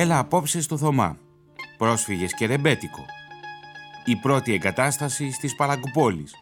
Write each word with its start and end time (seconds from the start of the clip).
Έλα 0.00 0.18
απόψε 0.18 0.60
στο 0.60 0.76
Θωμά. 0.76 1.16
Πρόσφυγες 1.78 2.34
και 2.34 2.46
ρεμπέτικο. 2.46 3.04
Η 4.04 4.16
πρώτη 4.16 4.52
εγκατάσταση 4.54 5.30
στις 5.30 5.56
Παλαγκουπόλεις. 5.56 6.34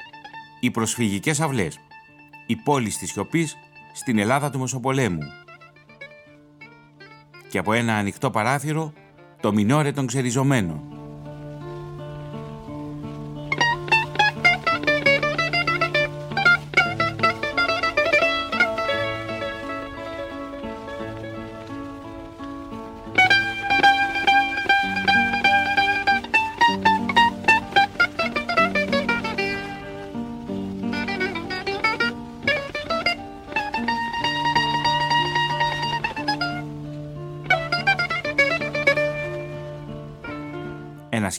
Οι 0.60 0.70
προσφυγικές 0.70 1.41
αυλές. 1.41 1.78
Η 2.47 2.56
πόλη 2.56 2.92
της 2.92 3.10
σιωπής 3.10 3.56
στην 3.92 4.19
Ελλάδα 4.19 4.50
του 4.50 4.59
Μεσοπολέμου. 4.59 5.23
Και 7.50 7.59
από 7.59 7.73
ένα 7.73 7.95
ανοιχτό 7.95 8.30
παράθυρο 8.30 8.92
το 9.41 9.52
μινόρε 9.52 9.92
των 9.92 10.06
ξεριζωμένων. 10.06 10.98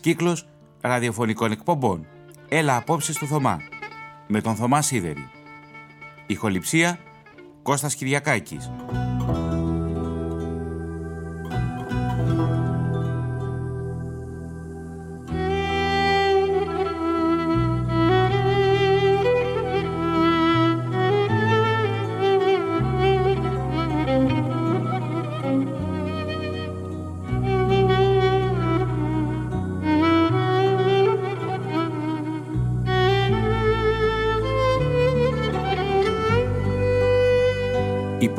Κύκλος 0.09 0.45
ραδιοφωνικών 0.81 1.51
εκπομπών. 1.51 2.07
Έλα 2.49 2.75
απόψε 2.75 3.13
στο 3.13 3.25
Θωμά. 3.25 3.59
Με 4.27 4.41
τον 4.41 4.55
Θωμά 4.55 4.81
Σίδερη. 4.81 5.29
Ηχοληψία 6.27 6.99
Κώστας 7.63 7.95
Κυριακάκης. 7.95 8.71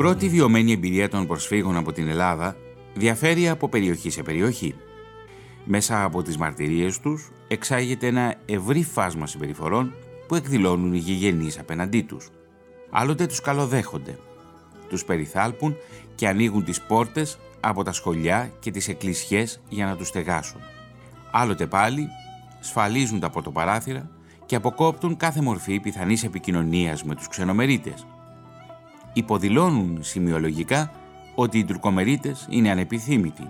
Πρώτη 0.01 0.29
βιωμένη 0.29 0.71
εμπειρία 0.71 1.09
των 1.09 1.27
προσφύγων 1.27 1.77
από 1.77 1.91
την 1.91 2.07
Ελλάδα 2.07 2.55
διαφέρει 2.93 3.49
από 3.49 3.69
περιοχή 3.69 4.09
σε 4.09 4.23
περιοχή. 4.23 4.75
Μέσα 5.65 6.03
από 6.03 6.21
τις 6.21 6.37
μαρτυρίες 6.37 6.99
τους 6.99 7.31
εξάγεται 7.47 8.07
ένα 8.07 8.35
ευρύ 8.45 8.83
φάσμα 8.83 9.27
συμπεριφορών 9.27 9.93
που 10.27 10.35
εκδηλώνουν 10.35 10.93
οι 10.93 10.97
γηγενείς 10.97 11.59
απέναντί 11.59 12.01
τους. 12.01 12.29
Άλλοτε 12.89 13.25
τους 13.25 13.41
καλοδέχονται, 13.41 14.17
τους 14.89 15.05
περιθάλπουν 15.05 15.75
και 16.15 16.27
ανοίγουν 16.27 16.63
τις 16.63 16.81
πόρτες 16.81 17.39
από 17.59 17.83
τα 17.83 17.91
σχολιά 17.91 18.51
και 18.59 18.71
τις 18.71 18.87
εκκλησιές 18.87 19.61
για 19.69 19.85
να 19.85 19.95
τους 19.95 20.07
στεγάσουν. 20.07 20.61
Άλλοτε 21.31 21.67
πάλι 21.67 22.07
σφαλίζουν 22.59 23.19
τα 23.19 23.29
πρωτοπαράθυρα 23.29 24.09
και 24.45 24.55
αποκόπτουν 24.55 25.17
κάθε 25.17 25.41
μορφή 25.41 25.79
πιθανής 25.79 26.23
επικοινωνίας 26.23 27.03
με 27.03 27.15
τους 27.15 27.27
ξενομερίτες– 27.27 28.05
υποδηλώνουν 29.13 29.97
σημειολογικά 30.01 30.91
ότι 31.35 31.57
οι 31.57 31.65
Τουρκομερίτες 31.65 32.47
είναι 32.49 32.69
ανεπιθύμητοι. 32.69 33.49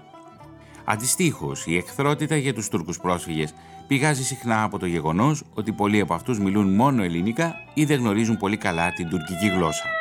Αντιστοίχως, 0.86 1.66
η 1.66 1.78
εχθρότητα 1.78 2.36
για 2.36 2.54
τους 2.54 2.68
Τούρκους 2.68 3.00
πρόσφυγες 3.00 3.54
πηγάζει 3.88 4.24
συχνά 4.24 4.64
από 4.64 4.80
το 4.80 4.86
γεγονός 4.86 5.44
ότι 5.54 5.72
πολλοί 5.72 6.00
από 6.00 6.14
αυτούς 6.14 6.40
μιλούν 6.40 6.76
μόνο 6.76 7.04
ελληνικά 7.04 7.54
ή 7.74 7.86
δεν 7.86 8.00
γνωρίζουν 8.00 8.38
πολύ 8.38 8.58
καλά 8.58 8.94
την 8.94 9.10
τουρκική 9.10 9.48
γλώσσα. 9.48 10.01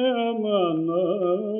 amana 0.00 1.59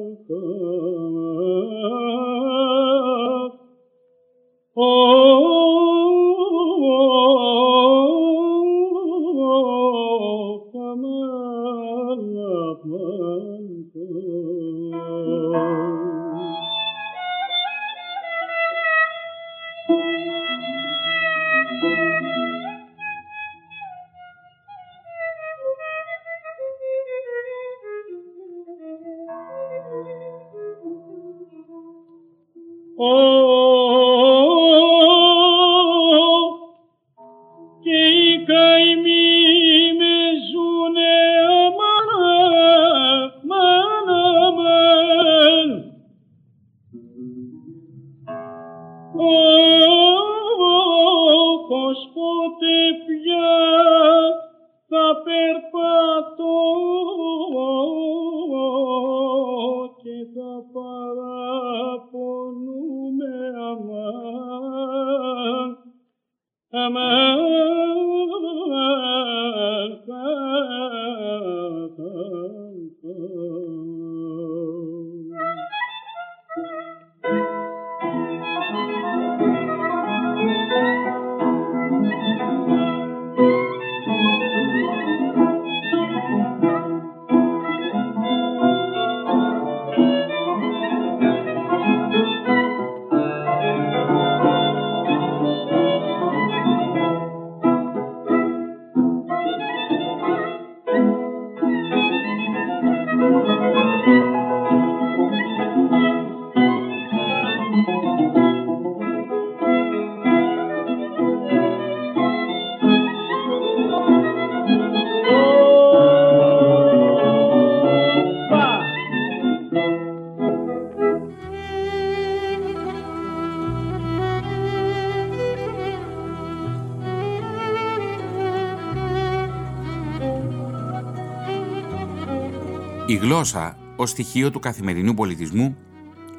γλώσσα 133.41 133.77
ως 133.97 134.10
στοιχείο 134.10 134.51
του 134.51 134.59
καθημερινού 134.59 135.15
πολιτισμού 135.15 135.77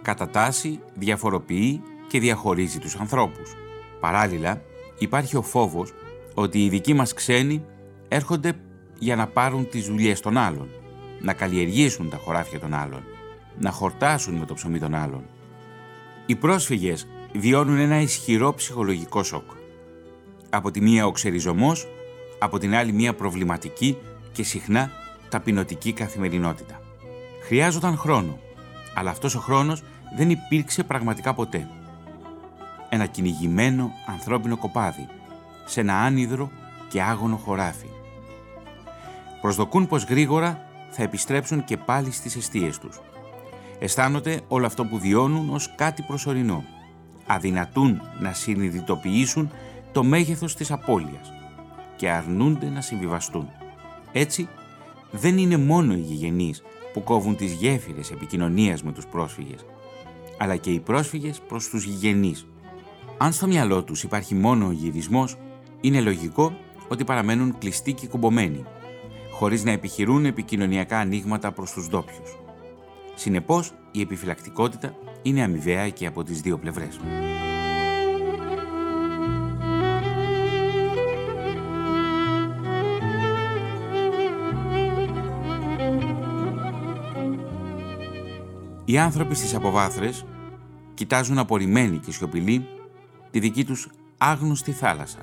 κατατάσσει, 0.01 0.80
διαφοροποιεί 0.94 1.81
και 2.07 2.19
διαχωρίζει 2.19 2.80
τους 2.80 2.95
ανθρώπους. 2.95 3.56
Παράλληλα, 4.00 4.62
υπάρχει 4.98 5.38
ο 5.38 5.42
φόβος 5.42 5.94
ότι 6.33 6.65
οι 6.65 6.69
δικοί 6.69 6.94
μας 6.94 7.13
ξένοι 7.13 7.65
έρχονται 8.07 8.53
για 9.00 9.15
να 9.15 9.27
πάρουν 9.27 9.69
τις 9.69 9.88
δουλειές 9.88 10.19
των 10.19 10.38
άλλων, 10.38 10.69
να 11.21 11.33
καλλιεργήσουν 11.33 12.09
τα 12.09 12.18
χωράφια 12.18 12.59
των 12.59 12.74
άλλων, 12.74 13.03
να 13.59 13.71
χορτάσουν 13.71 14.36
με 14.36 14.45
το 14.45 14.53
ψωμί 14.53 14.80
των 14.80 14.95
άλλων. 14.95 15.24
Οι 16.25 16.36
πρόσφυγες 16.36 17.07
βιώνουν 17.33 17.77
ένα 17.77 18.01
ισχυρό 18.01 18.53
ψυχολογικό 18.53 19.24
σοκ. 19.24 19.50
Από 20.50 20.71
τη 20.71 20.81
μία 20.81 21.06
ο 21.06 21.12
ξεριζωμός, 21.12 21.88
από 22.39 22.57
την 22.57 22.75
άλλη 22.75 22.92
μία 22.92 23.13
προβληματική 23.13 23.98
και 24.31 24.44
συχνά 24.44 24.92
ταπεινωτική 25.30 25.94
καθημερινότητα. 25.94 26.80
Χρειάζονταν 27.51 27.98
χρόνο, 27.98 28.39
αλλά 28.95 29.09
αυτός 29.09 29.36
ο 29.36 29.39
χρόνος 29.39 29.83
δεν 30.15 30.30
υπήρξε 30.30 30.83
πραγματικά 30.83 31.33
ποτέ. 31.33 31.68
Ένα 32.89 33.06
κυνηγημένο 33.06 33.92
ανθρώπινο 34.07 34.57
κοπάδι, 34.57 35.07
σε 35.65 35.80
ένα 35.80 35.94
άνυδρο 35.94 36.51
και 36.89 37.01
άγωνο 37.01 37.36
χωράφι. 37.36 37.88
Προσδοκούν 39.42 39.88
πως 39.88 40.03
γρήγορα 40.03 40.68
θα 40.89 41.03
επιστρέψουν 41.03 41.63
και 41.63 41.77
πάλι 41.77 42.12
στις 42.12 42.36
αιστείες 42.36 42.77
τους. 42.77 43.00
Αισθάνονται 43.80 44.42
όλο 44.48 44.65
αυτό 44.65 44.86
που 44.86 45.00
βιώνουν 45.00 45.50
ως 45.50 45.75
κάτι 45.75 46.01
προσωρινό. 46.01 46.63
Αδυνατούν 47.27 48.01
να 48.19 48.33
συνειδητοποιήσουν 48.33 49.51
το 49.92 50.03
μέγεθος 50.03 50.56
της 50.56 50.71
απώλειας 50.71 51.31
και 51.95 52.09
αρνούνται 52.09 52.69
να 52.69 52.81
συμβιβαστούν. 52.81 53.50
Έτσι, 54.12 54.48
δεν 55.12 55.38
είναι 55.38 55.57
μόνο 55.57 55.94
οι 55.94 56.00
γηγενείς 56.00 56.63
που 56.93 57.03
κόβουν 57.03 57.35
τις 57.35 57.53
γέφυρες 57.53 58.11
επικοινωνίας 58.11 58.83
με 58.83 58.91
τους 58.91 59.05
πρόσφυγες, 59.05 59.65
αλλά 60.38 60.55
και 60.55 60.71
οι 60.71 60.79
πρόσφυγες 60.79 61.39
προς 61.47 61.69
τους 61.69 61.83
γηγενείς. 61.83 62.45
Αν 63.17 63.31
στο 63.31 63.47
μυαλό 63.47 63.83
τους 63.83 64.03
υπάρχει 64.03 64.35
μόνο 64.35 64.67
ο 64.67 64.71
γυρισμός, 64.71 65.38
είναι 65.81 66.01
λογικό 66.01 66.57
ότι 66.88 67.03
παραμένουν 67.03 67.57
κλειστοί 67.57 67.93
και 67.93 68.07
κουμπωμένοι, 68.07 68.65
χωρίς 69.31 69.63
να 69.63 69.71
επιχειρούν 69.71 70.25
επικοινωνιακά 70.25 70.99
ανοίγματα 70.99 71.51
προς 71.51 71.71
τους 71.71 71.88
ντόπιους. 71.88 72.38
Συνεπώς, 73.15 73.73
η 73.91 74.01
επιφυλακτικότητα 74.01 74.95
είναι 75.21 75.43
αμοιβαία 75.43 75.89
και 75.89 76.05
από 76.05 76.23
τις 76.23 76.41
δύο 76.41 76.57
πλευρές. 76.57 76.99
Οι 88.91 88.97
άνθρωποι 88.97 89.35
στις 89.35 89.55
αποβάθρες 89.55 90.25
κοιτάζουν 90.93 91.38
απορριμμένοι 91.38 91.97
και 91.97 92.11
σιωπηλοί 92.11 92.67
τη 93.31 93.39
δική 93.39 93.65
τους 93.65 93.89
άγνωστη 94.17 94.71
θάλασσα. 94.71 95.19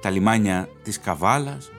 Τα 0.00 0.10
λιμάνια 0.10 0.68
της 0.82 1.00
Καβάλας, 1.00 1.70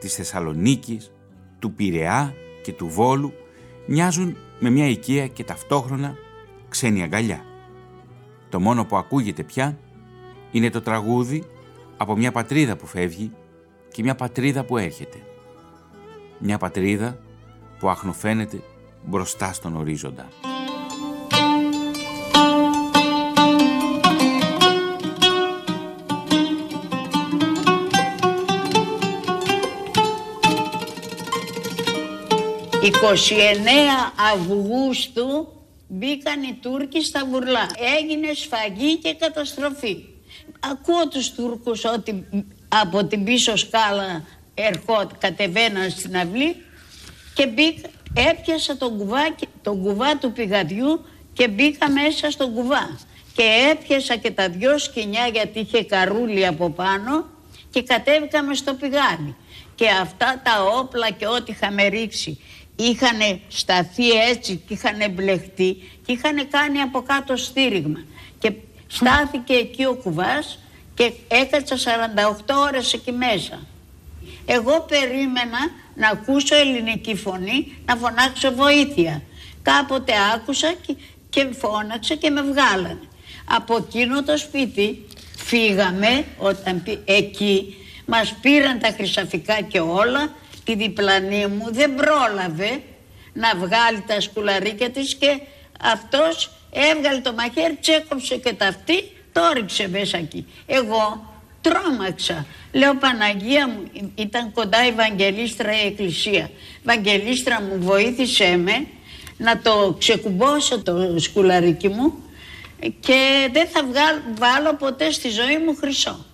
της 0.00 0.14
Θεσσαλονίκης, 0.14 1.12
του 1.58 1.72
Πειραιά 1.72 2.34
και 2.62 2.72
του 2.72 2.88
Βόλου 2.88 3.32
μοιάζουν 3.86 4.36
με 4.58 4.70
μια 4.70 4.86
οικία 4.86 5.26
και 5.26 5.44
ταυτόχρονα 5.44 6.14
ξένη 6.68 7.02
αγκαλιά. 7.02 7.44
Το 8.48 8.60
μόνο 8.60 8.84
που 8.84 8.96
ακούγεται 8.96 9.42
πια 9.42 9.78
είναι 10.50 10.70
το 10.70 10.80
τραγούδι 10.80 11.44
από 11.96 12.16
μια 12.16 12.32
πατρίδα 12.32 12.76
που 12.76 12.86
φεύγει 12.86 13.32
και 13.92 14.02
μια 14.02 14.14
πατρίδα 14.14 14.64
που 14.64 14.76
έρχεται. 14.76 15.18
Μια 16.38 16.58
πατρίδα 16.58 17.18
που 17.78 17.88
αχνοφαίνεται 17.88 18.62
μπροστά 19.04 19.52
στον 19.52 19.76
ορίζοντα. 19.76 20.28
«29 32.82 32.92
Αυγούστου 34.34 35.48
μπήκαν 35.88 36.42
οι 36.42 36.58
Τούρκοι 36.62 37.04
στα 37.04 37.26
Βουρλά. 37.26 37.66
Έγινε 37.98 38.32
σφαγή 38.32 38.96
και 38.96 39.14
καταστροφή. 39.14 40.04
Ακούω 40.60 41.08
τους 41.08 41.30
Τούρκους 41.30 41.84
ότι 41.84 42.26
από 42.68 43.04
την 43.04 43.24
πίσω 43.24 43.56
σκάλα 43.56 44.24
ερχόταν, 44.54 45.16
κατεβαίναν 45.18 45.90
στην 45.90 46.16
αυλή 46.16 46.56
και 47.34 47.46
μπήκα, 47.46 47.88
έπιασα 48.14 48.76
τον 48.76 48.98
κουβά, 48.98 49.34
τον 49.62 49.82
κουβά 49.82 50.16
του 50.16 50.32
πηγαδιού 50.32 51.04
και 51.32 51.48
μπήκα 51.48 51.90
μέσα 51.90 52.30
στον 52.30 52.54
κουβά. 52.54 52.98
Και 53.34 53.42
έπιασα 53.70 54.16
και 54.16 54.30
τα 54.30 54.48
δυο 54.48 54.78
σκηνιά 54.78 55.26
γιατί 55.26 55.60
είχε 55.60 55.84
καρούλι 55.84 56.46
από 56.46 56.70
πάνω 56.70 57.24
και 57.70 57.82
κατέβηκαμε 57.82 58.54
στο 58.54 58.74
πηγάδι. 58.74 59.36
Και 59.74 59.88
αυτά 59.88 60.40
τα 60.44 60.64
όπλα 60.78 61.10
και 61.10 61.26
ό,τι 61.26 61.52
είχαμε 61.52 61.86
ρίξει 61.86 62.38
είχαν 62.76 63.40
σταθεί 63.48 64.10
έτσι 64.10 64.62
και 64.68 64.74
είχαν 64.74 65.10
μπλεχτεί 65.10 65.76
και 66.06 66.12
είχαν 66.12 66.48
κάνει 66.50 66.80
από 66.80 67.02
κάτω 67.02 67.36
στήριγμα. 67.36 68.04
Και 68.38 68.52
στάθηκε 68.86 69.52
εκεί 69.52 69.84
ο 69.84 69.94
κουβάς 69.94 70.58
και 70.94 71.12
έκατσα 71.28 71.76
48 71.76 72.54
ώρες 72.66 72.92
εκεί 72.92 73.12
μέσα. 73.12 73.58
Εγώ 74.46 74.80
περίμενα 74.88 75.58
να 76.00 76.08
ακούσω 76.08 76.56
ελληνική 76.56 77.14
φωνή, 77.14 77.76
να 77.84 77.96
φωνάξω 77.96 78.52
βοήθεια. 78.52 79.22
Κάποτε 79.62 80.12
άκουσα 80.34 80.72
και, 80.86 80.94
και 81.30 81.48
φώναξα 81.58 82.14
και 82.14 82.30
με 82.30 82.42
βγάλανε. 82.42 83.08
Από 83.44 83.76
εκείνο 83.76 84.22
το 84.22 84.36
σπίτι 84.36 85.06
φύγαμε 85.36 86.24
όταν 86.38 86.82
εκεί 87.04 87.76
μας 88.06 88.34
πήραν 88.40 88.78
τα 88.78 88.88
χρυσαφικά 88.96 89.60
και 89.60 89.80
όλα 89.80 90.32
η 90.64 90.74
διπλανή 90.74 91.46
μου 91.46 91.72
δεν 91.72 91.94
πρόλαβε 91.94 92.82
να 93.32 93.54
βγάλει 93.56 94.04
τα 94.06 94.20
σκουλαρίκια 94.20 94.90
της 94.90 95.14
και 95.14 95.40
αυτός 95.80 96.50
έβγαλε 96.70 97.20
το 97.20 97.32
μαχαίρι, 97.32 97.78
τσέκοψε 97.80 98.36
και 98.36 98.52
τα 98.52 98.66
αυτή, 98.66 99.12
το 99.32 99.40
ρίξε 99.54 99.88
μέσα 99.88 100.16
εκεί. 100.16 100.46
Εγώ 100.66 101.29
Τρόμαξα. 101.60 102.46
Λέω 102.72 102.94
Παναγία 102.94 103.68
μου, 103.68 103.90
ήταν 104.14 104.52
κοντά 104.52 104.86
η 104.86 104.92
Βαγγελίστρα 104.92 105.82
η 105.82 105.86
εκκλησία. 105.86 106.50
Βαγγελίστρα 106.84 107.60
μου 107.60 107.76
βοήθησέ 107.78 108.56
με 108.56 108.86
να 109.36 109.58
το 109.58 109.96
ξεκουμπώσω 109.98 110.82
το 110.82 111.18
σκουλαρίκι 111.18 111.88
μου 111.88 112.14
και 113.00 113.48
δεν 113.52 113.68
θα 113.68 113.84
βάλω 114.38 114.74
ποτέ 114.74 115.10
στη 115.10 115.28
ζωή 115.28 115.58
μου 115.58 115.76
χρυσό. 115.76 116.24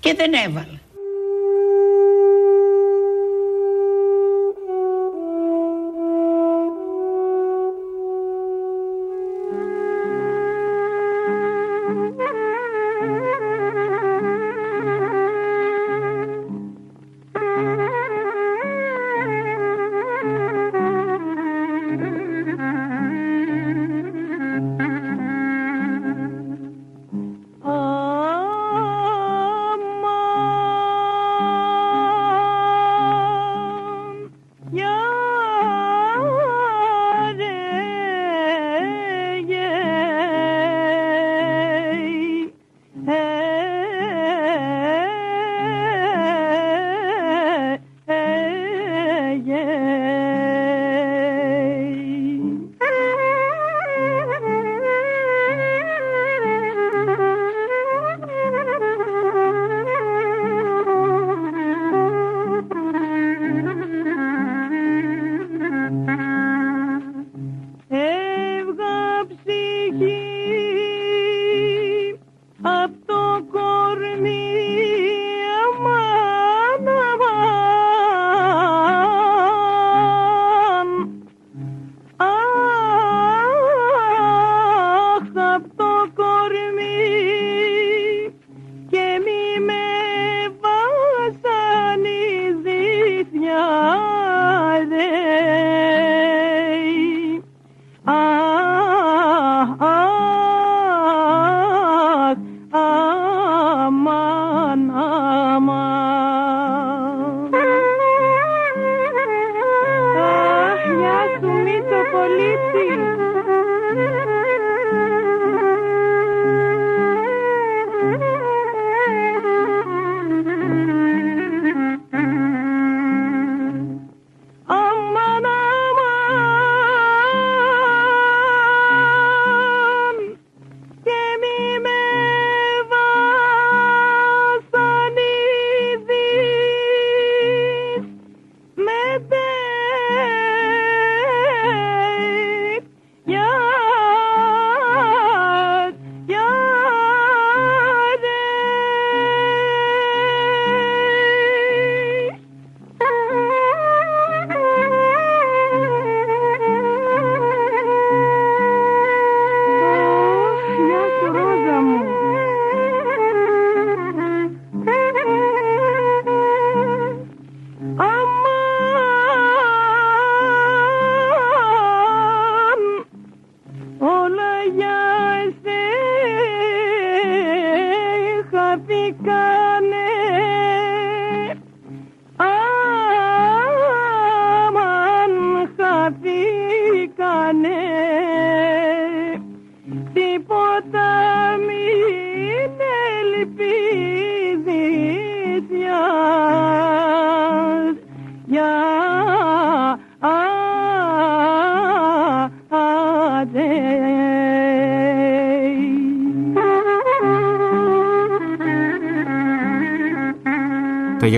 Και 0.00 0.14
δεν 0.14 0.32
έβαλα. 0.46 0.80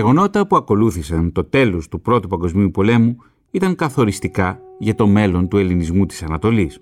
Γεγονότα 0.07 0.47
που 0.47 0.55
ακολούθησαν 0.55 1.31
το 1.31 1.43
τέλος 1.43 1.87
του 1.87 2.01
Πρώτου 2.01 2.27
Παγκοσμίου 2.27 2.71
Πολέμου 2.71 3.17
ήταν 3.51 3.75
καθοριστικά 3.75 4.59
για 4.79 4.95
το 4.95 5.07
μέλλον 5.07 5.47
του 5.47 5.57
ελληνισμού 5.57 6.05
της 6.05 6.23
Ανατολής. 6.23 6.79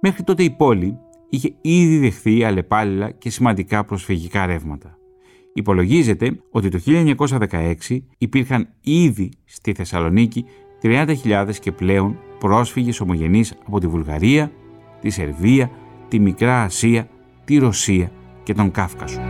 Μέχρι 0.01 0.23
τότε 0.23 0.43
η 0.43 0.51
πόλη 0.51 0.97
είχε 1.29 1.55
ήδη 1.61 1.97
δεχθεί 1.97 2.43
αλλεπάλληλα 2.43 3.11
και 3.11 3.29
σημαντικά 3.29 3.85
προσφυγικά 3.85 4.45
ρεύματα. 4.45 4.98
Υπολογίζεται 5.53 6.39
ότι 6.51 6.69
το 6.69 6.79
1916 6.85 7.75
υπήρχαν 8.17 8.69
ήδη 8.81 9.31
στη 9.45 9.73
Θεσσαλονίκη 9.73 10.45
30.000 10.81 11.49
και 11.61 11.71
πλέον 11.71 12.17
πρόσφυγες 12.39 12.99
ομογενείς 12.99 13.53
από 13.65 13.79
τη 13.79 13.87
Βουλγαρία, 13.87 14.51
τη 15.01 15.09
Σερβία, 15.09 15.71
τη 16.07 16.19
Μικρά 16.19 16.63
Ασία, 16.63 17.09
τη 17.45 17.57
Ρωσία 17.57 18.11
και 18.43 18.53
τον 18.53 18.71
Κάφκασο. 18.71 19.21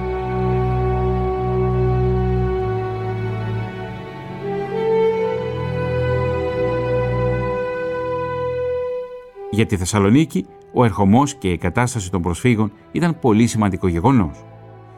Για 9.52 9.66
τη 9.66 9.78
Θεσσαλονίκη, 9.78 10.46
ο 10.74 10.84
ερχομός 10.84 11.36
και 11.36 11.52
η 11.52 11.58
κατάσταση 11.58 12.12
των 12.12 12.22
προσφύγων 12.22 12.72
ήταν 12.92 13.20
πολύ 13.20 13.48
σημαντικό 13.48 13.88
γεγονός. 13.88 14.44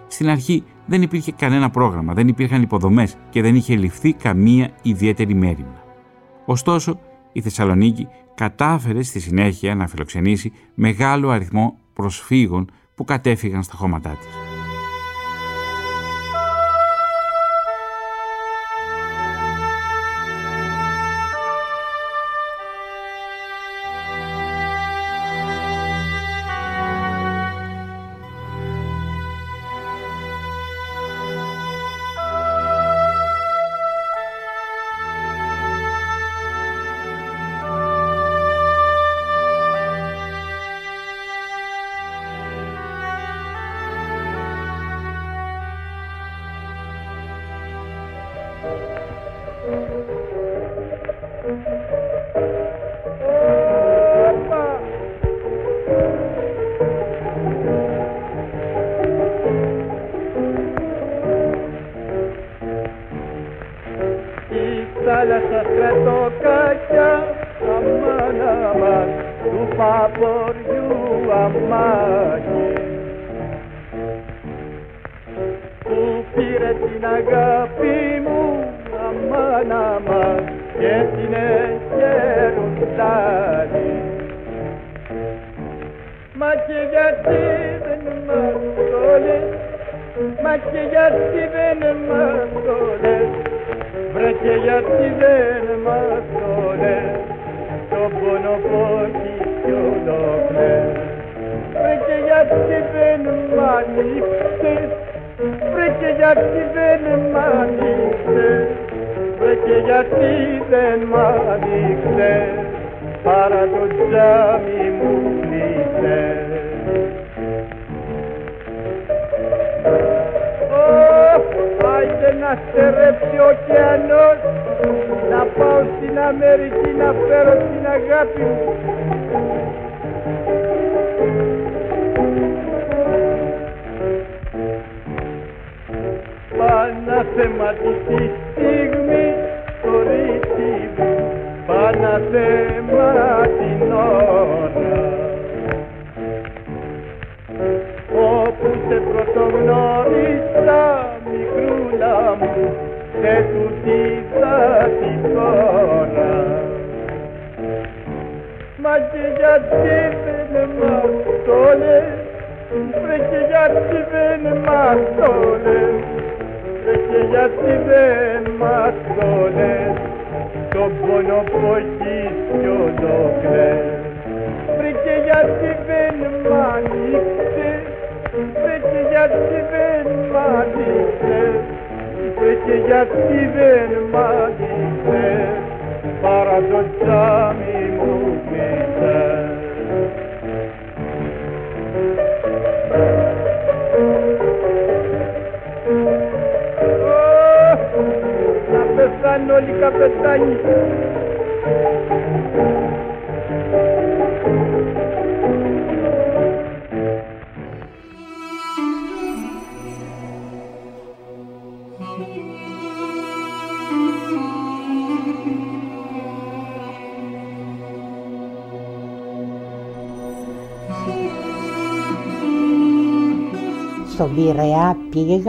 Στην 0.07 0.29
αρχή 0.29 0.63
δεν 0.85 1.01
υπήρχε 1.01 1.31
κανένα 1.31 1.69
πρόγραμμα, 1.69 2.13
δεν 2.13 2.27
υπήρχαν 2.27 2.61
υποδομές 2.61 3.17
και 3.29 3.41
δεν 3.41 3.55
είχε 3.55 3.75
ληφθεί 3.75 4.13
καμία 4.13 4.69
ιδιαίτερη 4.81 5.33
μέρημνα. 5.33 5.83
Ωστόσο, 6.45 6.99
η 7.31 7.41
Θεσσαλονίκη 7.41 8.07
κατάφερε 8.35 9.03
στη 9.03 9.19
συνέχεια 9.19 9.75
να 9.75 9.87
φιλοξενήσει 9.87 10.51
μεγάλο 10.73 11.29
αριθμό 11.29 11.77
προσφύγων 11.93 12.71
που 12.95 13.03
κατέφυγαν 13.03 13.63
στα 13.63 13.75
χώματά 13.77 14.09
της. 14.09 14.40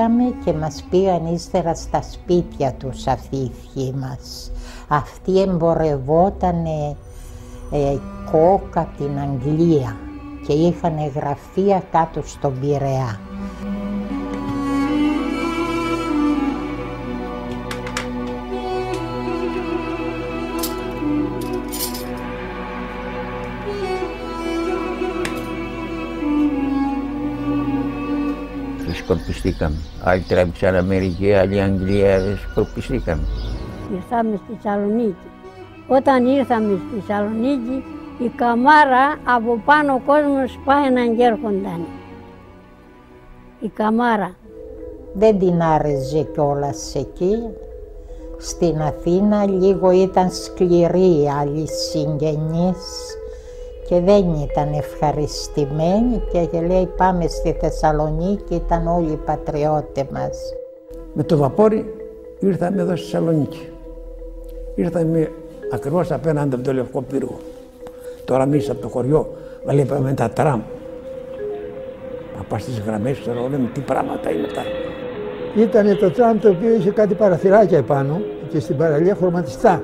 Πήγαμε 0.02 0.34
και 0.44 0.52
μας 0.52 0.84
πήγαν 0.90 1.26
ύστερα 1.26 1.74
στα 1.74 2.02
σπίτια 2.02 2.72
τους 2.72 3.06
αυτοί 3.06 3.36
οι 3.36 3.50
θείοι 3.74 3.94
μας. 4.00 4.52
Αυτοί 4.88 5.40
εμπορευόταν 5.40 6.64
ε, 7.70 7.96
κόκα 8.30 8.80
από 8.80 8.96
την 8.96 9.18
Αγγλία 9.18 9.96
και 10.46 10.52
είχαν 10.52 10.94
γραφεία 11.14 11.82
κάτω 11.90 12.22
στον 12.24 12.60
Πειραιά. 12.60 13.31
Σκορπιστήκαμε. 29.12 29.76
Άλλοι 30.02 30.20
τρέμψαν 30.20 30.76
Αμερική, 30.76 31.32
άλλοι 31.32 31.60
Αγγλία, 31.60 32.20
σκορπιστήκαμε. 32.50 33.22
Ήρθαμε 33.94 34.40
στη 34.44 34.56
Θεσσαλονίκη. 34.62 35.28
Όταν 35.88 36.26
ήρθαμε 36.26 36.78
στη 36.88 37.00
Θεσσαλονίκη, 37.00 37.84
η 38.18 38.28
καμάρα 38.28 39.16
από 39.24 39.62
πάνω 39.64 39.92
ο 39.92 40.00
κόσμος 40.06 40.58
πάει 40.64 40.90
να 40.90 41.04
γέρχονταν. 41.04 41.86
Η 43.60 43.68
καμάρα. 43.68 44.34
Δεν 45.14 45.38
την 45.38 45.62
άρεσε 45.62 46.22
κιόλας 46.32 46.94
εκεί. 46.94 47.36
Στην 48.38 48.80
Αθήνα 48.80 49.46
λίγο 49.46 49.90
ήταν 49.90 50.30
σκληρή 50.30 51.28
άλλοι 51.40 51.68
συγγενείς 51.68 53.16
και 53.86 54.00
δεν 54.00 54.34
ήταν 54.50 54.72
ευχαριστημένοι 54.72 56.22
και 56.50 56.60
λέει 56.60 56.88
πάμε 56.96 57.26
στη 57.26 57.56
Θεσσαλονίκη, 57.60 58.54
ήταν 58.54 58.86
όλοι 58.86 59.12
οι 59.12 59.20
πατριώτες 59.24 60.04
μας. 60.12 60.38
Με 61.12 61.22
το 61.22 61.36
βαπόρι 61.36 61.94
ήρθαμε 62.38 62.82
εδώ 62.82 62.96
στη 62.96 63.04
Θεσσαλονίκη. 63.04 63.68
Ήρθαμε 64.74 65.30
ακριβώς 65.72 66.10
απέναντι 66.10 66.54
από 66.54 66.64
το 66.64 66.72
Λευκό 66.72 67.02
Πύργο. 67.02 67.38
Τώρα 68.24 68.42
εμείς 68.42 68.70
από 68.70 68.80
το 68.80 68.88
χωριό 68.88 69.32
βλέπαμε 69.64 70.12
τα 70.12 70.30
τραμ. 70.30 70.60
Να 72.36 72.42
πας 72.42 72.62
στις 72.62 72.80
γραμμές, 72.80 73.18
ξέρω, 73.18 73.48
λέμε 73.48 73.70
τι 73.74 73.80
πράγματα 73.80 74.30
είναι 74.30 74.46
αυτά. 74.46 74.62
Ήταν 75.56 75.98
το 75.98 76.10
τραμ 76.10 76.38
το 76.38 76.48
οποίο 76.48 76.74
είχε 76.74 76.90
κάτι 76.90 77.14
παραθυράκια 77.14 77.78
επάνω 77.78 78.20
και 78.48 78.60
στην 78.60 78.76
παραλία 78.76 79.14
χρωματιστά. 79.14 79.82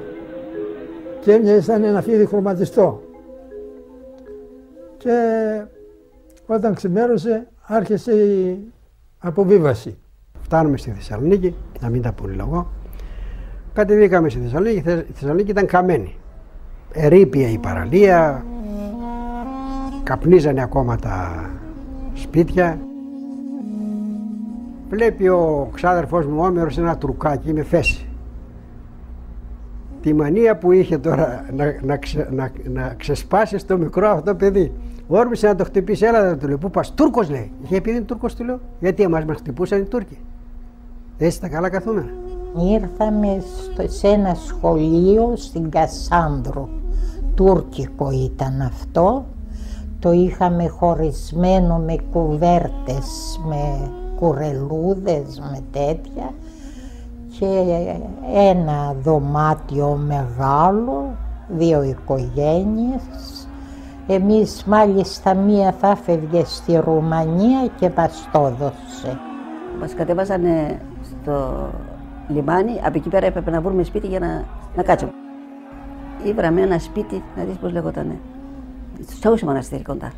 Και 1.21 1.33
έμοιαζε 1.33 1.63
σαν 1.63 1.85
ένα 1.85 2.03
φίδι 2.03 2.27
χρωματιστό. 2.27 3.01
Και 4.99 5.13
όταν 6.47 6.75
ξημέρωσε 6.75 7.47
άρχισε 7.63 8.13
η 8.13 8.59
αποβίβαση. 9.19 9.99
Φτάνουμε 10.43 10.77
στη 10.77 10.91
Θεσσαλονίκη, 10.91 11.55
να 11.81 11.89
μην 11.89 12.03
τα 12.03 12.13
πολυλογώ. 12.13 12.71
Κατεβήκαμε 13.73 14.29
στη 14.29 14.41
Θεσσαλονίκη, 14.41 14.77
η 14.89 15.13
Θεσσαλονίκη 15.13 15.51
ήταν 15.51 15.67
καμένη. 15.67 16.17
Ερήπια 16.93 17.51
η 17.51 17.59
παραλία, 17.59 18.45
καπνίζανε 20.03 20.63
ακόμα 20.63 20.97
τα 20.97 21.51
σπίτια. 22.15 22.79
Βλέπει 24.91 25.29
ο 25.29 25.71
ξάδερφός 25.75 26.27
μου 26.27 26.41
Όμερος 26.43 26.79
ένα 26.79 26.99
τρουκάκι 26.99 27.53
με 27.53 27.63
φέση. 27.63 28.07
Τη 30.03 30.15
μανία 30.15 30.57
που 30.57 30.73
είχε 30.73 30.99
τώρα 30.99 31.45
να, 31.57 31.65
να, 31.83 31.99
να, 32.31 32.51
να 32.65 32.95
ξεσπάσει 32.99 33.59
στο 33.59 33.79
μικρό 33.79 34.09
αυτό 34.09 34.35
παιδί. 34.35 34.73
Όρμησε 35.09 35.47
να 35.47 35.55
το 35.55 35.65
χτυπήσει, 35.65 36.05
έλα 36.05 36.23
δεν 36.23 36.39
του 36.39 36.47
λέει. 36.47 36.57
Πού 36.57 36.71
πας, 36.71 36.95
Τούρκος 36.95 37.31
λέει. 37.31 37.53
Είχε 37.63 37.77
επειδή 37.77 37.97
είναι 37.97 38.05
Τούρκος, 38.05 38.35
του 38.35 38.45
λέω. 38.45 38.61
Γιατί 38.81 39.03
εμάς 39.03 39.25
μας 39.25 39.37
χτυπούσαν 39.37 39.81
οι 39.81 39.85
Τούρκοι. 39.85 40.19
Έτσι 41.19 41.41
τα 41.41 41.49
καλά 41.49 41.69
καθούμενα. 41.69 42.11
Ήρθαμε 42.59 43.43
στο, 43.43 43.89
σε 43.89 44.09
ένα 44.09 44.35
σχολείο 44.35 45.33
στην 45.37 45.71
Κασάνδρου. 45.71 46.69
Τούρκικο 47.35 48.11
ήταν 48.11 48.61
αυτό. 48.61 49.25
Το 49.99 50.13
είχαμε 50.13 50.69
χωρισμένο 50.69 51.77
με 51.79 51.97
κουβέρτες, 52.13 53.41
με 53.49 53.91
κουρελούδες, 54.17 55.41
με 55.51 55.61
τέτοια 55.73 56.31
και 57.39 57.47
ένα 58.51 58.95
δωμάτιο 59.03 60.01
μεγάλο, 60.07 61.17
δύο 61.49 61.83
οικογένειες. 61.83 63.38
Εμείς 64.11 64.65
μάλιστα 64.65 65.35
μία 65.35 65.73
θα 65.73 65.97
φεύγε 65.97 66.45
στη 66.45 66.77
Ρουμανία 66.85 67.71
και 67.81 67.91
μας 67.97 68.29
το 68.33 68.47
έδωσε. 68.47 69.21
Μας 69.81 69.95
κατέβαζαν 69.95 70.43
στο 71.03 71.69
λιμάνι, 72.29 72.81
από 72.85 72.99
εκεί 72.99 73.09
πέρα 73.09 73.27
έπρεπε 73.27 73.51
να 73.51 73.61
βρούμε 73.61 73.83
σπίτι 73.83 74.07
για 74.07 74.19
να, 74.19 74.45
να 74.77 74.83
κάτσουμε. 74.83 75.13
Ήβραμε 76.25 76.61
ένα 76.61 76.79
σπίτι, 76.79 77.23
να 77.37 77.45
δεις 77.45 77.57
πώς 77.57 77.73
λέγονταν, 77.73 78.19
στο 79.07 79.19
Τσαούσι 79.19 79.45
Μοναστήρι 79.45 79.83
κοντά. 79.83 80.13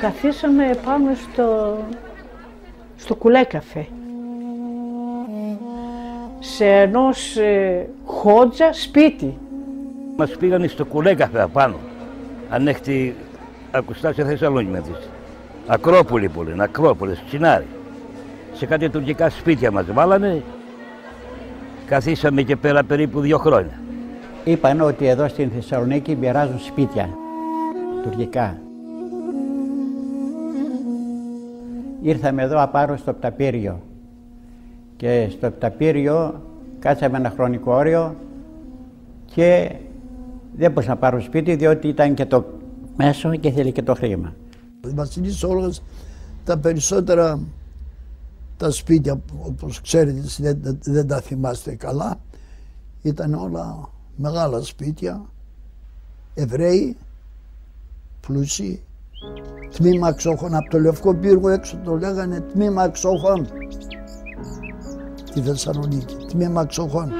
Καθίσαμε 0.00 0.78
πάνω 0.84 1.14
στο, 1.14 1.76
στο 2.96 3.14
κουλέκαφε 3.14 3.86
σε 6.38 6.66
ενός 6.66 7.36
ε, 7.36 7.88
χότζα 8.04 8.72
σπίτι. 8.72 9.38
Μας 10.16 10.36
πήγανε 10.36 10.66
στο 10.66 10.84
κουλέκαφε 10.84 11.40
απάνω. 11.40 11.76
Αν 12.50 12.68
έχετε 12.68 13.14
ακουστά 13.70 14.12
σε 14.12 14.24
Θεσσαλονίκη 14.24 14.70
με 14.70 14.80
δεις. 14.80 15.08
Ακρόπολη 15.66 16.28
πολύ, 16.28 16.54
Ακρόπολης, 16.58 17.22
Τσινάρι. 17.26 17.66
Σε 18.52 18.66
κάτι 18.66 18.90
τουρκικά 18.90 19.30
σπίτια 19.30 19.70
μας 19.70 19.84
βάλανε. 19.92 20.42
Καθίσαμε 21.86 22.42
και 22.42 22.56
πέρα 22.56 22.84
περίπου 22.84 23.20
δύο 23.20 23.38
χρόνια. 23.38 23.80
Είπαν 24.44 24.80
ότι 24.80 25.06
εδώ 25.06 25.28
στην 25.28 25.50
Θεσσαλονίκη 25.50 26.16
μοιράζουν 26.16 26.58
σπίτια 26.58 27.08
τουρκικά. 28.02 28.58
Ήρθαμε 32.02 32.42
εδώ 32.42 32.62
απάρως 32.62 33.00
στο 33.00 33.12
Πταπύριο 33.12 33.80
και 34.96 35.26
στο 35.30 35.50
Πταπύριο 35.50 36.42
κάτσαμε 36.78 37.18
ένα 37.18 37.30
χρονικό 37.30 37.72
όριο 37.72 38.14
και 39.34 39.70
δεν 40.58 40.70
μπορούσα 40.70 40.88
να 40.88 40.96
πάρω 40.96 41.20
σπίτι 41.20 41.54
διότι 41.54 41.88
ήταν 41.88 42.14
και 42.14 42.26
το 42.26 42.44
μέσο 42.96 43.36
και 43.36 43.50
θέλει 43.50 43.72
και 43.72 43.82
το 43.82 43.94
χρήμα. 43.94 44.34
Η 44.84 44.88
Βασιλής 44.88 45.42
Όλγας 45.42 45.82
τα 46.44 46.58
περισσότερα 46.58 47.40
τα 48.56 48.70
σπίτια 48.70 49.20
όπως 49.38 49.80
ξέρετε 49.80 50.22
δεν, 50.38 50.78
δεν 50.82 51.06
τα 51.06 51.20
θυμάστε 51.20 51.74
καλά 51.74 52.20
ήταν 53.02 53.34
όλα 53.34 53.88
μεγάλα 54.16 54.62
σπίτια 54.62 55.22
Εβραίοι 56.34 56.96
πλούσιοι 58.26 58.82
τμήμα 59.76 60.08
εξόχων 60.08 60.54
από 60.54 60.70
το 60.70 60.78
Λευκό 60.78 61.14
Πύργο 61.14 61.48
έξω 61.48 61.76
το 61.84 61.96
λέγανε 61.96 62.40
τμήμα 62.40 62.84
εξόχων 62.84 63.46
στη 65.24 65.40
Θεσσαλονίκη, 65.40 66.16
τμήμα 66.28 66.66
ξοχών. 66.66 67.12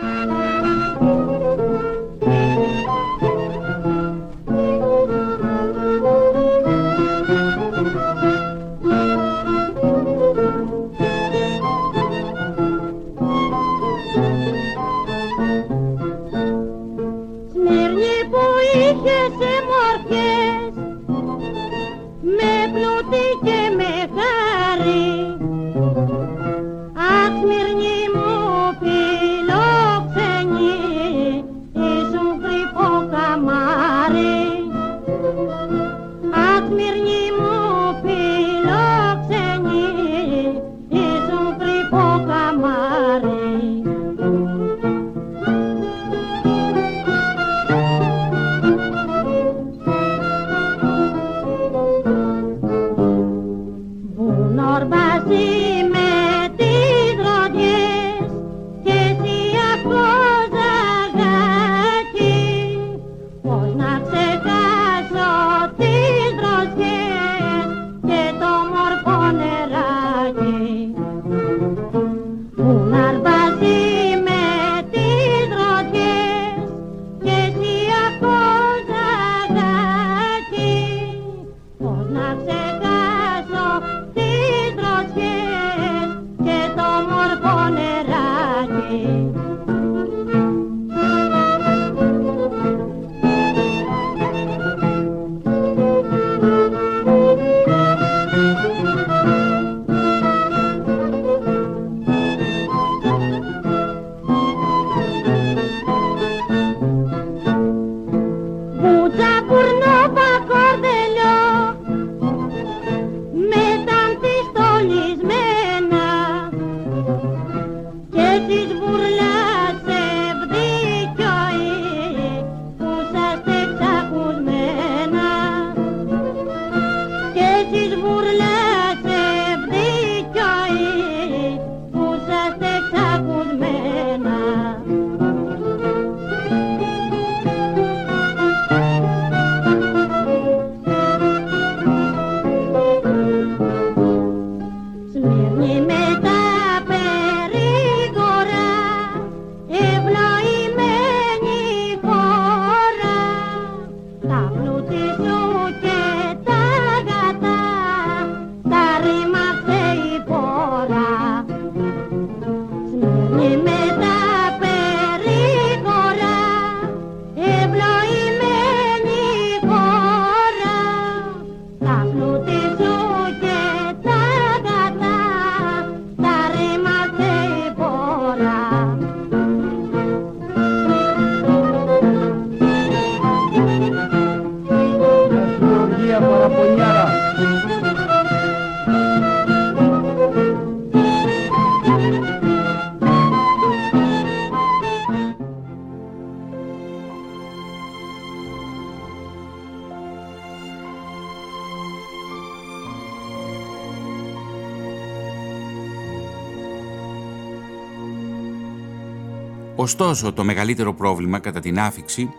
Ωστόσο, 209.88 210.33
το 210.33 210.44
μεγαλύτερο 210.44 210.94
πρόβλημα 210.94 211.38
κατά 211.38 211.61
την 211.61 211.81
άφηξη, 211.81 212.31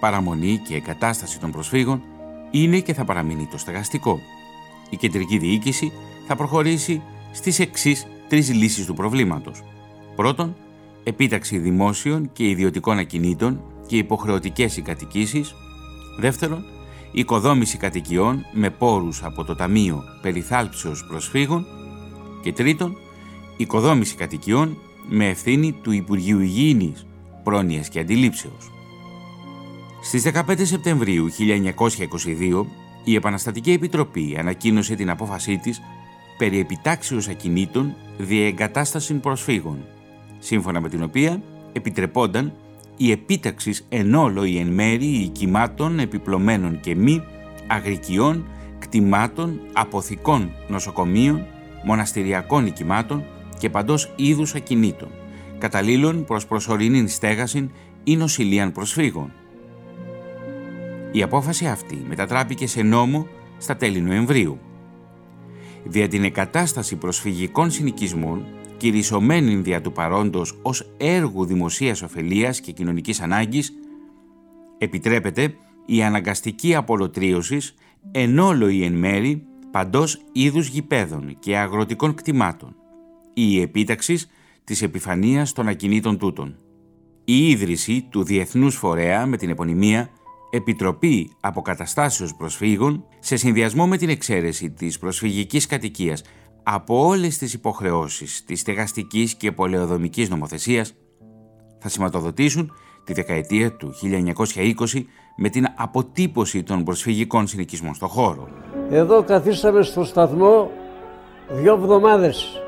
παραμονή 0.00 0.60
και 0.68 0.74
εγκατάσταση 0.74 1.40
των 1.40 1.50
προσφύγων 1.50 2.02
είναι 2.50 2.80
και 2.80 2.94
θα 2.94 3.04
παραμείνει 3.04 3.48
το 3.50 3.58
στεγαστικό. 3.58 4.20
Η 4.90 4.96
κεντρική 4.96 5.38
διοίκηση 5.38 5.92
θα 6.26 6.36
προχωρήσει 6.36 7.02
στις 7.32 7.58
εξής 7.58 8.06
τρεις 8.28 8.54
λύσεις 8.54 8.86
του 8.86 8.94
προβλήματος. 8.94 9.62
Πρώτον, 10.16 10.56
επίταξη 11.04 11.58
δημόσιων 11.58 12.30
και 12.32 12.48
ιδιωτικών 12.48 12.98
ακινήτων 12.98 13.60
και 13.86 13.96
υποχρεωτικές 13.96 14.76
οικατοικήσεις. 14.76 15.54
Δεύτερον, 16.18 16.64
οικοδόμηση 17.12 17.76
κατοικιών 17.76 18.44
με 18.52 18.70
πόρους 18.70 19.22
από 19.22 19.44
το 19.44 19.54
Ταμείο 19.54 20.02
Περιθάλψεως 20.22 21.04
Προσφύγων. 21.08 21.66
Και 22.42 22.52
τρίτον, 22.52 22.96
οικοδόμηση 23.56 24.14
κατοικιών 24.14 24.78
με 25.08 25.28
ευθύνη 25.28 25.72
του 25.72 25.92
Υπουργείου 25.92 26.40
Υγιεινής, 26.40 27.06
Πρόνοιας 27.42 27.88
και 27.88 28.00
Αντιλήψεως. 28.00 28.70
Στις 30.02 30.22
15 30.22 30.64
Σεπτεμβρίου 30.64 31.28
1922, 31.30 32.66
η 33.04 33.14
Επαναστατική 33.14 33.70
Επιτροπή 33.70 34.36
ανακοίνωσε 34.38 34.94
την 34.94 35.10
απόφασή 35.10 35.58
της 35.58 35.80
περί 36.38 36.58
επιτάξεως 36.58 37.28
ακινήτων 37.28 37.94
διεγκατάστασης 38.18 39.20
προσφύγων, 39.20 39.84
σύμφωνα 40.38 40.80
με 40.80 40.88
την 40.88 41.02
οποία 41.02 41.42
επιτρεπόνταν 41.72 42.52
η 42.96 43.10
επίταξης 43.10 43.86
εν 43.88 44.14
όλο 44.14 44.44
ή 44.44 44.58
εν 44.58 44.66
μέρη 44.66 45.06
οικημάτων 45.06 45.98
επιπλωμένων 45.98 46.80
και 46.80 46.94
μη 46.94 47.22
αγρικιών, 47.66 48.46
κτημάτων, 48.78 49.60
αποθηκών 49.72 50.52
νοσοκομείων, 50.68 51.46
μοναστηριακών 51.84 52.66
οικημάτων 52.66 53.24
και 53.58 53.70
παντός 53.70 54.12
είδους 54.16 54.54
ακινήτων, 54.54 55.08
καταλήλων 55.58 56.24
προς 56.24 56.46
προσωρινή 56.46 57.08
στέγαση 57.08 57.70
ή 58.04 58.16
νοσηλείαν 58.16 58.72
προσφύγων. 58.72 59.32
Η 61.12 61.22
απόφαση 61.22 61.66
αυτή 61.66 62.04
μετατράπηκε 62.08 62.66
σε 62.66 62.82
νόμο 62.82 63.26
στα 63.58 63.76
τέλη 63.76 64.00
Νοεμβρίου. 64.00 64.58
Δια 65.84 66.08
την 66.08 66.24
εγκατάσταση 66.24 66.96
προσφυγικών 66.96 67.70
συνοικισμών, 67.70 68.44
κηρυσσομένη 68.76 69.56
δια 69.56 69.80
του 69.80 69.92
παρόντος 69.92 70.58
ως 70.62 70.94
έργου 70.96 71.44
δημοσίας 71.44 72.02
ωφελίας 72.02 72.60
και 72.60 72.72
κοινωνικής 72.72 73.20
ανάγκης, 73.20 73.72
επιτρέπεται 74.78 75.54
η 75.86 76.02
αναγκαστική 76.02 76.74
απολωτρίωσης 76.74 77.74
εν 78.10 78.38
όλο 78.38 78.68
ή 78.68 78.84
εν 78.84 78.92
μέρη 78.92 79.42
παντός 79.70 80.20
είδους 80.32 80.68
γηπέδων 80.68 81.36
και 81.38 81.56
αγροτικών 81.56 82.14
κτημάτων 82.14 82.76
ή 83.34 83.42
η 83.50 83.60
επίταξη 83.60 84.18
της 84.64 84.82
επιφανίας 84.82 85.52
των 85.52 85.68
ακινήτων 85.68 86.18
τούτων. 86.18 86.56
Η 87.24 87.48
ίδρυση 87.48 88.06
του 88.10 88.24
Διεθνούς 88.24 88.76
Φορέα 88.76 89.26
με 89.26 89.36
την 89.36 89.50
επωνυμία 89.50 90.10
Επιτροπή 90.50 91.30
Αποκαταστάσεως 91.40 92.34
Προσφύγων 92.34 93.04
σε 93.18 93.36
συνδυασμό 93.36 93.86
με 93.86 93.96
την 93.96 94.08
εξαίρεση 94.08 94.70
της 94.70 94.98
προσφυγικής 94.98 95.66
κατοικίας 95.66 96.22
από 96.62 97.06
όλες 97.06 97.38
τις 97.38 97.54
υποχρεώσεις 97.54 98.44
της 98.44 98.60
στεγαστικής 98.60 99.34
και 99.34 99.52
πολεοδομικής 99.52 100.28
νομοθεσίας 100.28 100.94
θα 101.78 101.88
σηματοδοτήσουν 101.88 102.72
τη 103.04 103.12
δεκαετία 103.12 103.76
του 103.76 103.92
1920 104.02 105.04
με 105.36 105.48
την 105.48 105.66
αποτύπωση 105.76 106.62
των 106.62 106.84
προσφυγικών 106.84 107.46
συνοικισμών 107.46 107.94
στο 107.94 108.06
χώρο. 108.06 108.48
Εδώ 108.90 109.22
καθίσαμε 109.22 109.82
στο 109.82 110.04
σταθμό 110.04 110.70
δύο 111.50 111.74
εβδομάδες. 111.74 112.63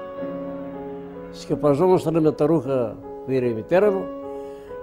Σκεπαζόμασταν 1.40 2.20
με 2.22 2.32
τα 2.32 2.46
ρούχα 2.46 2.96
που 3.00 3.22
πήρε 3.26 3.46
η 3.46 3.52
μητέρα 3.52 3.90
μου 3.90 4.04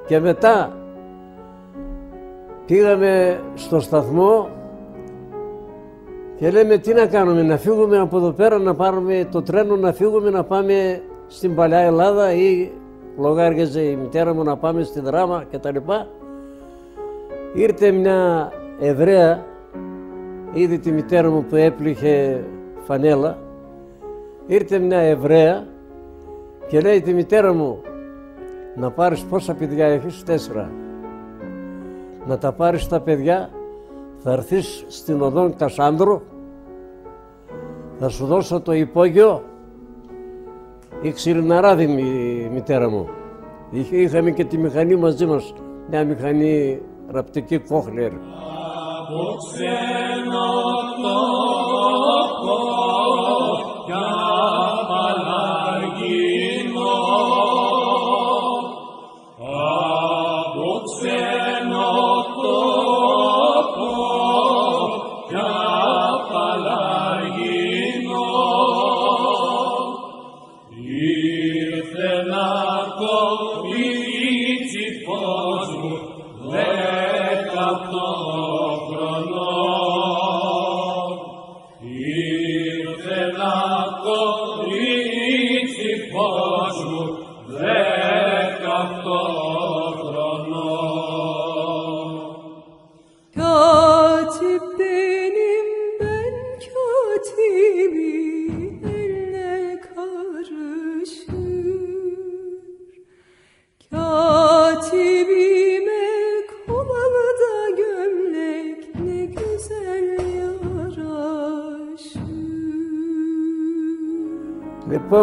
και 0.06 0.20
μετά 0.20 0.78
πήγαμε 2.66 3.40
στο 3.54 3.80
σταθμό 3.80 4.50
και 6.36 6.52
λέμε 6.52 6.78
τι 6.78 6.94
να 6.94 7.06
κάνουμε, 7.06 7.44
να 7.44 7.58
φύγουμε 7.58 8.00
από 8.00 8.18
εδώ 8.18 8.32
πέρα, 8.32 8.58
να 8.58 8.76
πάρουμε 8.76 9.28
το 9.32 9.42
τρένο, 9.42 9.76
να 9.76 9.94
φύγουμε, 9.94 10.30
να 10.30 10.44
πάμε 10.44 11.02
στην 11.28 11.56
Παλιά 11.56 11.80
Ελλάδα 11.80 12.34
ή 12.34 12.72
λογάριαζε 13.18 13.82
η 13.82 13.96
μητέρα 13.96 14.34
μου 14.34 14.44
να 14.44 14.58
πάμε 14.58 14.84
στη 14.84 15.00
Δράμα 15.00 15.44
κτλ. 15.52 15.78
Ήρθε 17.54 17.92
μια 17.92 18.52
Εβραία, 18.80 19.46
είδε 20.54 20.78
τη 20.78 20.92
μητέρα 20.92 21.30
μου 21.30 21.46
που 21.50 21.56
έπληχε 21.56 22.44
φανέλα, 22.86 23.38
ήρθε 24.48 24.80
μια 24.80 25.00
Εβραία 25.00 25.72
και 26.68 26.82
λέει 26.82 27.02
τη 27.02 27.14
μητέρα 27.14 27.54
μου 27.54 27.82
να 28.76 28.92
πάρεις 28.92 29.24
πόσα 29.24 29.54
παιδιά 29.54 29.86
έχεις, 29.86 30.24
τέσσερα 30.24 30.72
να 32.26 32.38
τα 32.38 32.52
πάρεις 32.52 32.88
τα 32.88 33.00
παιδιά, 33.00 33.50
θα 34.18 34.32
έρθεις 34.32 34.86
στην 34.88 35.22
οδόν 35.22 35.56
Κασάνδρου, 35.56 36.22
θα 38.00 38.10
σου 38.10 38.26
δώσω 38.26 38.62
το 38.62 38.74
υπόγειο, 38.74 39.44
η 41.02 41.12
ξυριναράδη 41.12 41.84
η 41.84 42.50
μητέρα 42.54 42.90
μου. 42.90 43.08
Είχαμε 43.90 44.32
και 44.32 44.46
τη 44.46 44.58
μηχανή 44.58 44.96
μαζί 44.96 45.26
μας, 45.26 45.54
μια 45.90 46.06
μηχανή 46.06 46.82
ραπτική 47.08 47.60
Κόχλερ. 47.60 48.12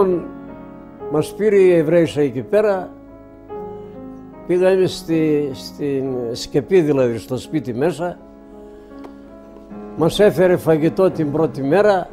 Λοιπόν, 0.00 0.24
μας 1.10 1.34
πήρε 1.34 1.56
η 1.56 1.72
Εβραίησα 1.72 2.20
εκεί 2.20 2.40
πέρα, 2.40 2.90
πήγαμε 4.46 4.86
στη, 4.86 5.50
στην 5.52 6.04
σκεπή 6.32 6.80
δηλαδή 6.80 7.18
στο 7.18 7.36
σπίτι 7.36 7.74
μέσα, 7.74 8.18
μας 9.96 10.20
έφερε 10.20 10.56
φαγητό 10.56 11.10
την 11.10 11.32
πρώτη 11.32 11.62
μέρα, 11.62 12.08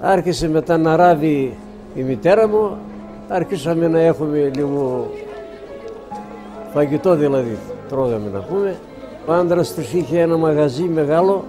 άρχισε 0.00 0.48
μετά 0.48 0.76
να 0.76 0.96
ράβει 0.96 1.56
η 1.94 2.02
μητέρα 2.02 2.48
μου, 2.48 2.76
άρχισαμε 3.28 3.88
να 3.88 4.00
έχουμε 4.00 4.50
λίγο 4.54 5.10
φαγητό 6.72 7.14
δηλαδή, 7.14 7.58
τρώγαμε 7.88 8.30
να 8.32 8.40
πούμε. 8.40 8.76
Ο 9.26 9.32
άντρας 9.32 9.74
της 9.74 9.92
είχε 9.92 10.20
ένα 10.20 10.36
μαγαζί 10.36 10.82
μεγάλο 10.82 11.44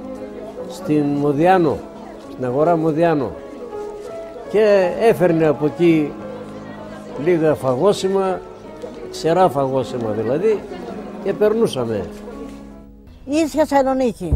στην 0.69 1.03
Μοδιάνο, 1.03 1.77
στην 2.31 2.45
αγορά 2.45 2.75
Μοδιάνο 2.75 3.31
και 4.51 4.91
έφερνε 4.99 5.45
από 5.45 5.65
εκεί 5.65 6.11
λίγα 7.23 7.55
φαγόσιμα, 7.55 8.39
ξερά 9.11 9.49
φαγόσιμα 9.49 10.11
δηλαδή 10.11 10.59
και 11.23 11.33
περνούσαμε. 11.33 12.05
Ή 13.25 13.47
Θεσσαλονίκη 13.47 14.35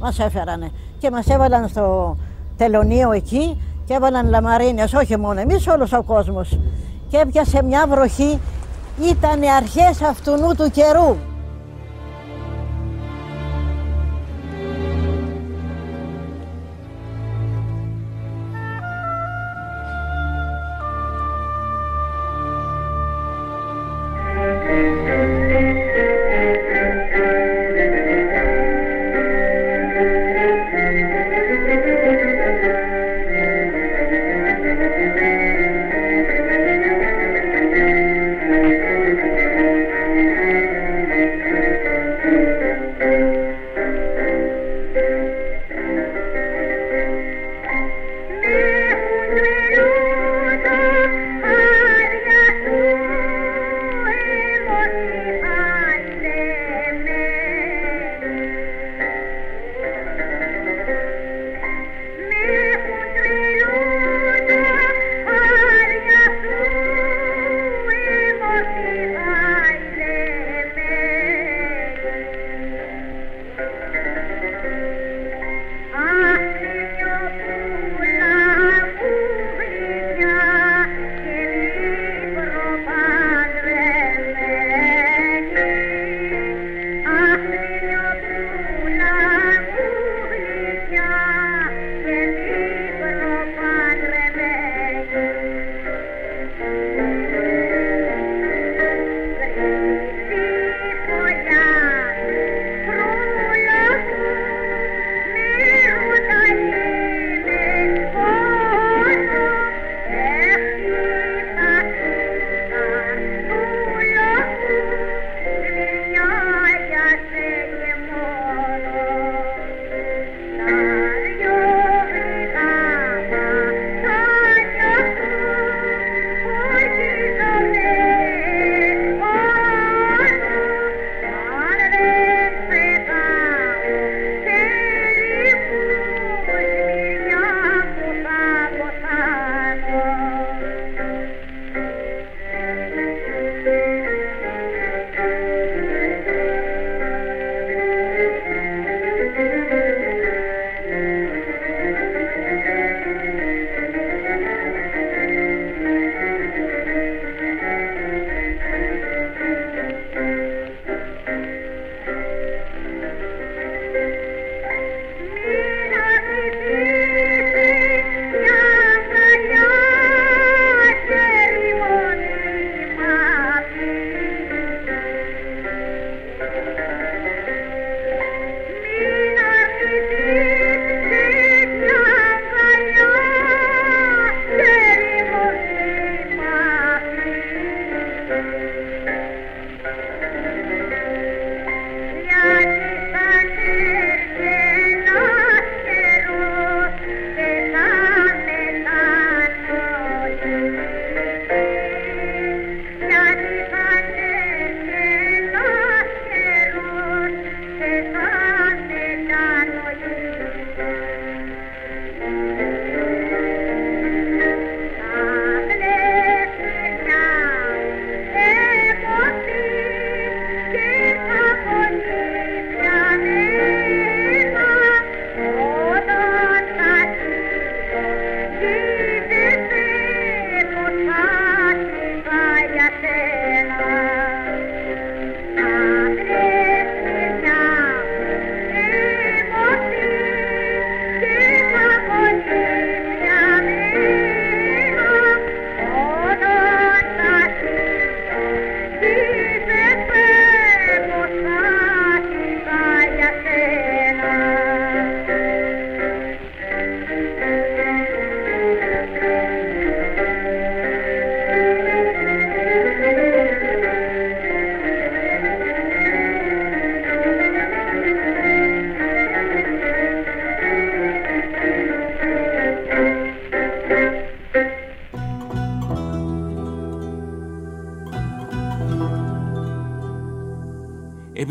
μας 0.00 0.18
έφερανε 0.18 0.70
και 0.98 1.10
μας 1.10 1.26
έβαλαν 1.26 1.68
στο 1.68 2.16
τελωνίο 2.56 3.12
εκεί 3.12 3.60
και 3.84 3.94
έβαλαν 3.94 4.28
λαμαρίνες, 4.28 4.92
όχι 4.92 5.16
μόνο 5.16 5.40
εμείς, 5.40 5.66
όλος 5.66 5.92
ο 5.92 6.02
κόσμος. 6.02 6.58
Και 7.08 7.16
έπιασε 7.16 7.62
μια 7.62 7.86
βροχή, 7.88 8.38
ήταν 9.10 9.42
αρχές 9.56 10.02
αυτού 10.02 10.32
του 10.56 10.70
καιρού. 10.70 11.16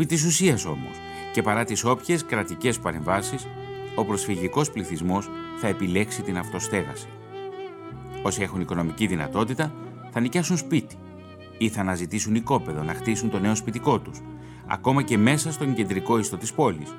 Της 0.08 0.24
ουσίας 0.24 0.64
όμως 0.64 0.96
και 1.32 1.42
παρά 1.42 1.64
τις 1.64 1.84
όποιες 1.84 2.24
κρατικές 2.24 2.78
παρεμβάσεις, 2.78 3.46
ο 3.94 4.04
προσφυγικός 4.04 4.70
πληθυσμός 4.70 5.28
θα 5.60 5.68
επιλέξει 5.68 6.22
την 6.22 6.38
αυτοστέγαση. 6.38 7.08
Όσοι 8.22 8.42
έχουν 8.42 8.60
οικονομική 8.60 9.06
δυνατότητα 9.06 9.72
θα 10.10 10.20
νοικιάσουν 10.20 10.56
σπίτι 10.56 10.96
ή 11.58 11.68
θα 11.68 11.80
αναζητήσουν 11.80 12.34
οικόπεδο 12.34 12.82
να 12.82 12.94
χτίσουν 12.94 13.30
το 13.30 13.38
νέο 13.38 13.54
σπιτικό 13.54 13.98
τους, 13.98 14.20
ακόμα 14.66 15.02
και 15.02 15.18
μέσα 15.18 15.52
στον 15.52 15.74
κεντρικό 15.74 16.18
ιστό 16.18 16.36
της 16.36 16.52
πόλης. 16.52 16.94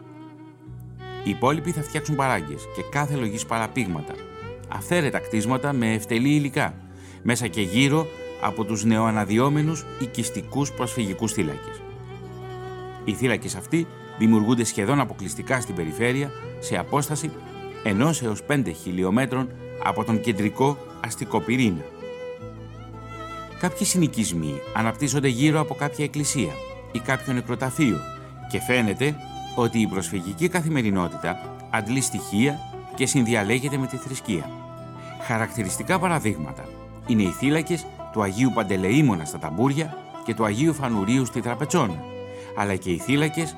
Οι 1.24 1.30
υπόλοιποι 1.30 1.72
θα 1.72 1.82
φτιάξουν 1.82 2.16
παράγκες 2.16 2.64
και 2.76 2.84
κάθε 2.92 3.16
λογής 3.16 3.46
παραπήγματα, 3.46 4.14
αυθαίρετα 4.70 5.20
κτίσματα 5.20 5.74
με 5.74 5.94
ευτελή 5.94 6.30
υλικά, 6.30 6.74
μέσα 7.24 7.48
και 7.48 7.62
γύρω 7.62 8.08
από 8.42 8.64
τους 8.64 8.84
νεοαναδιόμενους 8.84 9.86
οικιστικούς 10.02 10.72
προσφυγικούς 10.72 11.32
θύλακες. 11.32 11.82
Οι 13.10 13.14
θύλακες 13.14 13.56
αυτοί 13.56 13.88
δημιουργούνται 14.18 14.64
σχεδόν 14.64 15.00
αποκλειστικά 15.00 15.62
στην 15.62 15.76
περιφέρεια 15.76 16.32
σε 16.60 16.78
απόσταση 16.78 17.32
1 17.84 18.12
έως 18.24 18.44
5 18.50 18.72
χιλιόμετρων 18.82 19.50
από 19.84 20.04
τον 20.04 20.22
κεντρικό 20.22 20.78
αστικό 21.06 21.40
πυρήνα. 21.40 21.84
Κάποιοι 23.60 23.86
συνοικισμοί 23.86 24.54
αναπτύσσονται 24.76 25.28
γύρω 25.28 25.60
από 25.60 25.74
κάποια 25.74 26.04
εκκλησία 26.04 26.52
ή 26.92 27.00
κάποιο 27.00 27.34
νεκροταφείο 27.34 27.98
και 28.52 28.60
φαίνεται 28.60 29.16
ότι 29.56 29.80
η 29.80 29.88
προσφυγική 29.88 30.48
καθημερινότητα 30.48 31.58
αντλεί 31.70 32.02
στοιχεία 32.02 32.60
και 32.96 33.06
συνδιαλέγεται 33.06 33.78
με 33.78 33.88
τη 33.88 33.98
θρησκεία. 33.98 34.50
Χαρακτηριστικά 35.22 36.00
παραδείγματα 36.00 36.66
είναι 37.08 37.22
οι 37.22 37.32
θύλακες 37.32 37.86
του 38.12 38.22
Αγίου 38.22 38.52
Παντελεήμονα 38.54 39.26
στα 39.26 39.40
Ταμπούρια 39.40 39.98
και 40.24 40.34
του 40.34 40.46
Αγίου 40.46 40.74
Φανουρίου 40.74 41.26
στη 41.26 41.42
Τραπετσόνα, 41.42 42.04
αλλά 42.60 42.76
και 42.76 42.90
οι 42.90 42.98
θύλακες 42.98 43.56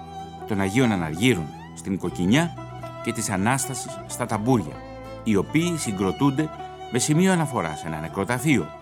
των 0.48 0.62
Αγίων 0.62 0.92
Αναργύρων 0.92 1.48
στην 1.76 1.98
Κοκκινιά 1.98 2.54
και 3.04 3.12
της 3.12 3.30
Ανάστασης 3.30 4.00
στα 4.08 4.26
Ταμπούρια, 4.26 4.76
οι 5.24 5.36
οποίοι 5.36 5.78
συγκροτούνται 5.78 6.50
με 6.92 7.00
σημείο 7.00 7.32
αναφοράς 7.32 7.80
σε 7.80 7.88
ένα 7.88 8.00
νεκροταφείο 8.00 8.81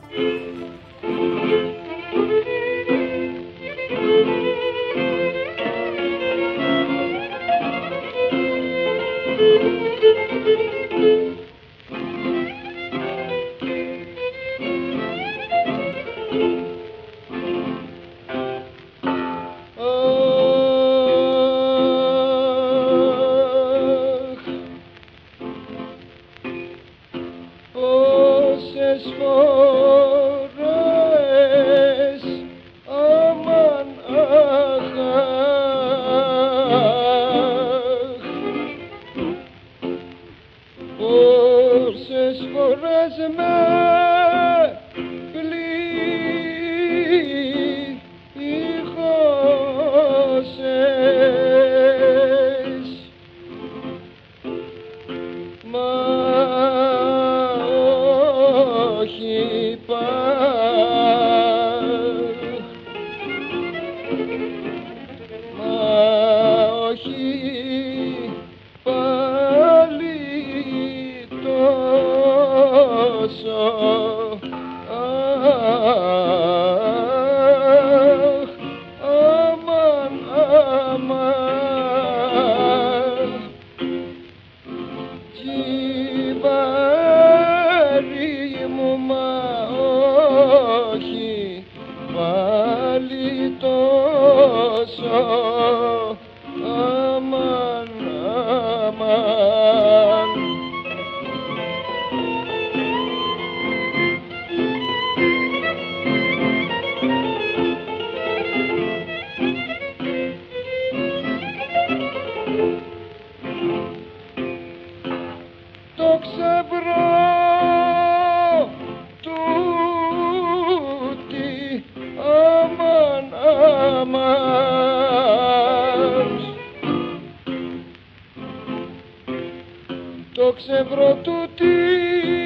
ξεβρό 130.54 131.16
του 131.24 131.50
τι. 131.56 132.39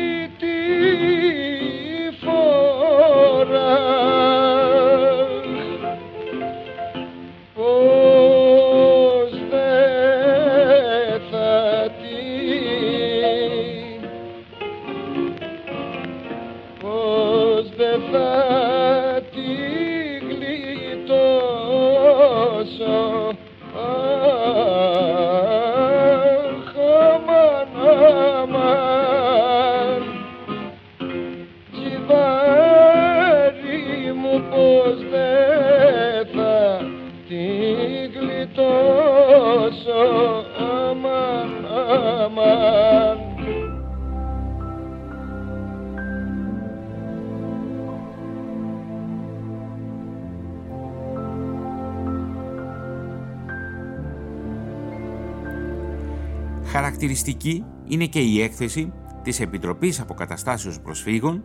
Χαρακτηριστική 57.13 57.65
είναι 57.87 58.05
και 58.05 58.19
η 58.19 58.41
έκθεση 58.41 58.93
της 59.23 59.39
Επιτροπής 59.39 59.99
Αποκαταστάσεως 59.99 60.79
Προσφύγων 60.79 61.43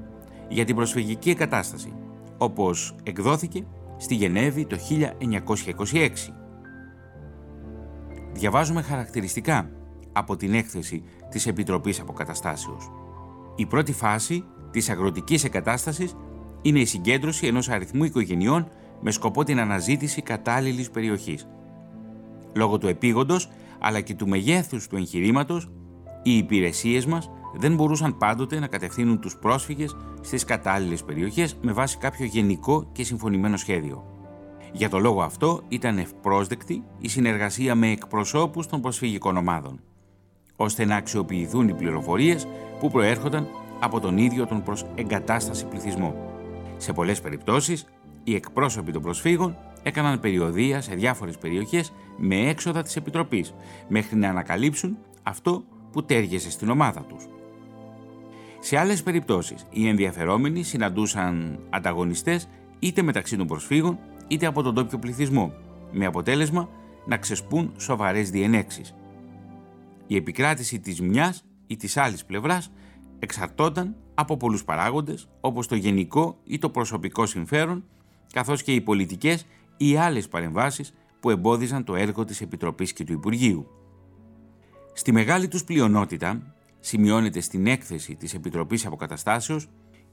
για 0.48 0.64
την 0.64 0.74
προσφυγική 0.74 1.30
εγκατάσταση, 1.30 1.92
όπως 2.38 2.94
εκδόθηκε 3.02 3.66
στη 3.96 4.14
Γενέβη 4.14 4.66
το 4.66 4.76
1926. 4.76 6.10
Διαβάζουμε 8.32 8.82
χαρακτηριστικά 8.82 9.70
από 10.12 10.36
την 10.36 10.54
έκθεση 10.54 11.02
της 11.30 11.46
Επιτροπής 11.46 12.00
Αποκαταστάσεως. 12.00 12.90
Η 13.56 13.66
πρώτη 13.66 13.92
φάση 13.92 14.44
της 14.70 14.90
αγροτικής 14.90 15.44
εγκατάστασης 15.44 16.16
είναι 16.62 16.80
η 16.80 16.84
συγκέντρωση 16.84 17.46
ενός 17.46 17.68
αριθμού 17.68 18.04
οικογενειών 18.04 18.68
με 19.00 19.10
σκοπό 19.10 19.44
την 19.44 19.60
αναζήτηση 19.60 20.22
κατάλληλης 20.22 20.90
περιοχής. 20.90 21.48
Λόγω 22.54 22.78
του 22.78 22.88
επίγοντος 22.88 23.50
αλλά 23.78 24.00
και 24.00 24.14
του 24.14 24.28
μεγέθους 24.28 24.86
του 24.86 24.96
εγχειρήματος, 24.96 25.68
οι 26.22 26.36
υπηρεσίες 26.36 27.06
μας 27.06 27.30
δεν 27.54 27.74
μπορούσαν 27.74 28.16
πάντοτε 28.16 28.58
να 28.58 28.66
κατευθύνουν 28.66 29.20
τους 29.20 29.36
πρόσφυγες 29.36 29.96
στις 30.20 30.44
κατάλληλες 30.44 31.04
περιοχές 31.04 31.56
με 31.60 31.72
βάση 31.72 31.98
κάποιο 31.98 32.26
γενικό 32.26 32.88
και 32.92 33.04
συμφωνημένο 33.04 33.56
σχέδιο. 33.56 34.04
Για 34.72 34.88
το 34.88 34.98
λόγο 34.98 35.22
αυτό 35.22 35.62
ήταν 35.68 35.98
ευπρόσδεκτη 35.98 36.82
η 36.98 37.08
συνεργασία 37.08 37.74
με 37.74 37.90
εκπροσώπους 37.90 38.66
των 38.66 38.80
προσφυγικών 38.80 39.36
ομάδων, 39.36 39.80
ώστε 40.56 40.84
να 40.84 40.96
αξιοποιηθούν 40.96 41.68
οι 41.68 41.74
πληροφορίες 41.74 42.46
που 42.78 42.90
προέρχονταν 42.90 43.48
από 43.80 44.00
τον 44.00 44.18
ίδιο 44.18 44.46
τον 44.46 44.62
προς 44.62 44.86
εγκατάσταση 44.94 45.66
πληθυσμό. 45.66 46.14
Σε 46.76 46.92
πολλές 46.92 47.20
περιπτώσεις, 47.20 47.86
οι 48.24 48.34
εκπρόσωποι 48.34 48.92
των 48.92 49.02
προσφύγων 49.02 49.56
έκαναν 49.88 50.20
περιοδία 50.20 50.80
σε 50.80 50.94
διάφορες 50.94 51.38
περιοχές 51.38 51.92
με 52.16 52.36
έξοδα 52.36 52.82
της 52.82 52.96
Επιτροπής, 52.96 53.54
μέχρι 53.88 54.16
να 54.16 54.28
ανακαλύψουν 54.28 54.96
αυτό 55.22 55.64
που 55.92 56.04
τέριαζε 56.04 56.50
στην 56.50 56.70
ομάδα 56.70 57.00
τους. 57.00 57.26
Σε 58.60 58.78
άλλες 58.78 59.02
περιπτώσεις, 59.02 59.66
οι 59.70 59.88
ενδιαφερόμενοι 59.88 60.62
συναντούσαν 60.62 61.58
ανταγωνιστές 61.70 62.48
είτε 62.78 63.02
μεταξύ 63.02 63.36
των 63.36 63.46
προσφύγων, 63.46 63.98
είτε 64.28 64.46
από 64.46 64.62
τον 64.62 64.74
τόπιο 64.74 64.98
πληθυσμό, 64.98 65.52
με 65.92 66.06
αποτέλεσμα 66.06 66.68
να 67.06 67.16
ξεσπούν 67.16 67.72
σοβαρές 67.76 68.30
διενέξεις. 68.30 68.94
Η 70.06 70.16
επικράτηση 70.16 70.80
της 70.80 71.00
μιας 71.00 71.44
ή 71.66 71.76
της 71.76 71.96
άλλης 71.96 72.24
πλευράς 72.24 72.72
εξαρτώταν 73.18 73.96
από 74.14 74.36
πολλούς 74.36 74.64
παράγοντες 74.64 75.28
όπως 75.40 75.66
το 75.66 75.74
γενικό 75.74 76.38
ή 76.44 76.58
το 76.58 76.70
προσωπικό 76.70 77.26
συμφέρον 77.26 77.84
καθώς 78.32 78.62
και 78.62 78.72
οι 78.72 78.80
πολιτικές 78.80 79.46
ή 79.78 79.96
άλλες 79.96 80.28
παρεμβάσεις 80.28 80.92
που 81.20 81.30
εμπόδιζαν 81.30 81.84
το 81.84 81.94
έργο 81.94 82.24
της 82.24 82.40
Επιτροπής 82.40 82.92
και 82.92 83.04
του 83.04 83.12
Υπουργείου. 83.12 83.66
Στη 84.92 85.12
μεγάλη 85.12 85.48
τους 85.48 85.64
πλειονότητα, 85.64 86.54
σημειώνεται 86.80 87.40
στην 87.40 87.66
έκθεση 87.66 88.14
της 88.14 88.34
Επιτροπής 88.34 88.86
Αποκαταστάσεως, 88.86 89.68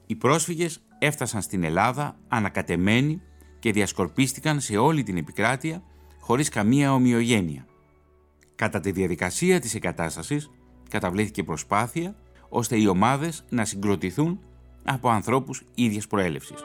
οι 0.06 0.14
πρόσφυγες 0.14 0.80
έφτασαν 0.98 1.42
στην 1.42 1.64
Ελλάδα 1.64 2.16
ανακατεμένοι 2.28 3.22
και 3.58 3.72
διασκορπίστηκαν 3.72 4.60
σε 4.60 4.76
όλη 4.76 5.02
την 5.02 5.16
επικράτεια 5.16 5.82
χωρίς 6.20 6.48
καμία 6.48 6.92
ομοιογένεια. 6.92 7.66
Κατά 8.54 8.80
τη 8.80 8.90
διαδικασία 8.90 9.60
της 9.60 9.74
εγκατάστασης 9.74 10.50
καταβλήθηκε 10.90 11.42
προσπάθεια 11.42 12.16
ώστε 12.48 12.78
οι 12.78 12.86
ομάδες 12.86 13.44
να 13.48 13.64
συγκροτηθούν 13.64 14.40
από 14.84 15.08
ανθρώπους 15.08 15.62
ίδιας 15.74 16.06
προέλευσης. 16.06 16.62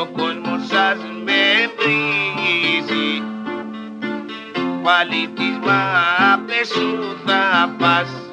ο 0.00 0.06
κόσμος 0.06 0.66
σας 0.66 0.98
με 1.24 1.70
βρίζει 1.76 3.22
πάλι 4.82 5.28
τις 5.34 5.58
μάπες 5.66 6.68
σου 6.68 7.16
θα 7.26 7.74
πας. 7.78 8.27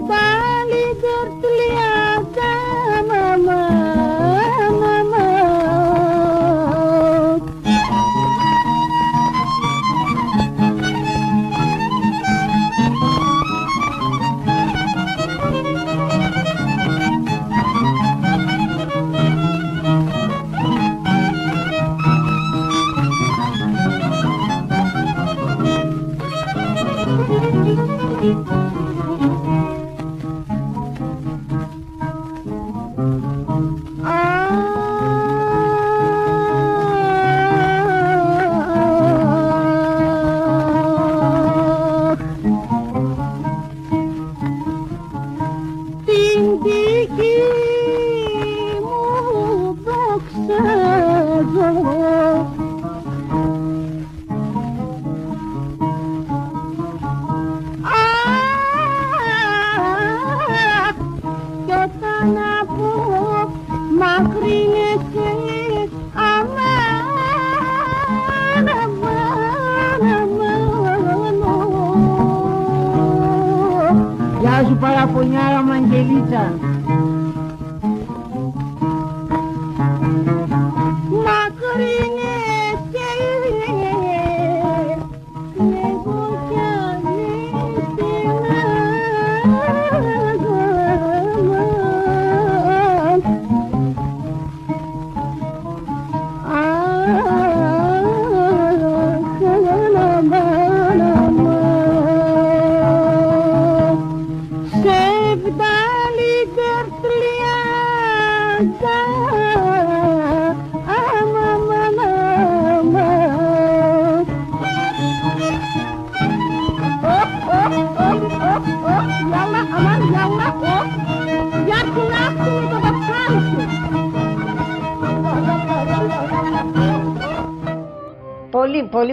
Goodbye. 0.00 0.49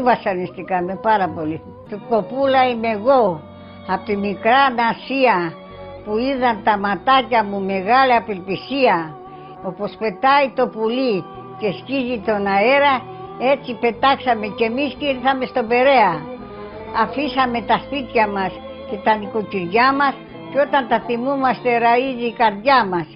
Βασανιστήκαμε, 0.10 0.94
πάρα 1.02 1.28
πολύ. 1.36 1.62
Του 1.90 2.02
κοπούλα 2.10 2.62
είμαι 2.70 2.90
εγώ, 2.98 3.42
από 3.94 4.04
τη 4.06 4.16
μικρά 4.28 4.62
Νασία, 4.80 5.38
που 6.04 6.18
είδαν 6.18 6.56
τα 6.64 6.78
ματάκια 6.78 7.44
μου 7.44 7.60
μεγάλη 7.72 8.14
απελπισία. 8.22 8.98
Όπως 9.70 9.92
πετάει 10.02 10.48
το 10.58 10.68
πουλί 10.68 11.16
και 11.60 11.70
σκίζει 11.80 12.18
τον 12.28 12.42
αέρα, 12.56 12.94
έτσι 13.54 13.72
πετάξαμε 13.82 14.48
κι 14.58 14.64
εμείς 14.64 14.92
και 15.00 15.06
ήρθαμε 15.14 15.46
στον 15.46 15.68
Περαία. 15.68 16.14
Αφήσαμε 17.04 17.60
τα 17.70 17.78
σπίτια 17.84 18.28
μας 18.28 18.52
και 18.90 18.98
τα 19.04 19.16
νοικοκυριά 19.16 19.94
μας 20.00 20.14
και 20.52 20.60
όταν 20.60 20.88
τα 20.88 21.00
θυμούμαστε 21.08 21.78
ραΐζει 21.78 22.26
η 22.26 22.36
καρδιά 22.42 22.86
μας. 22.92 23.08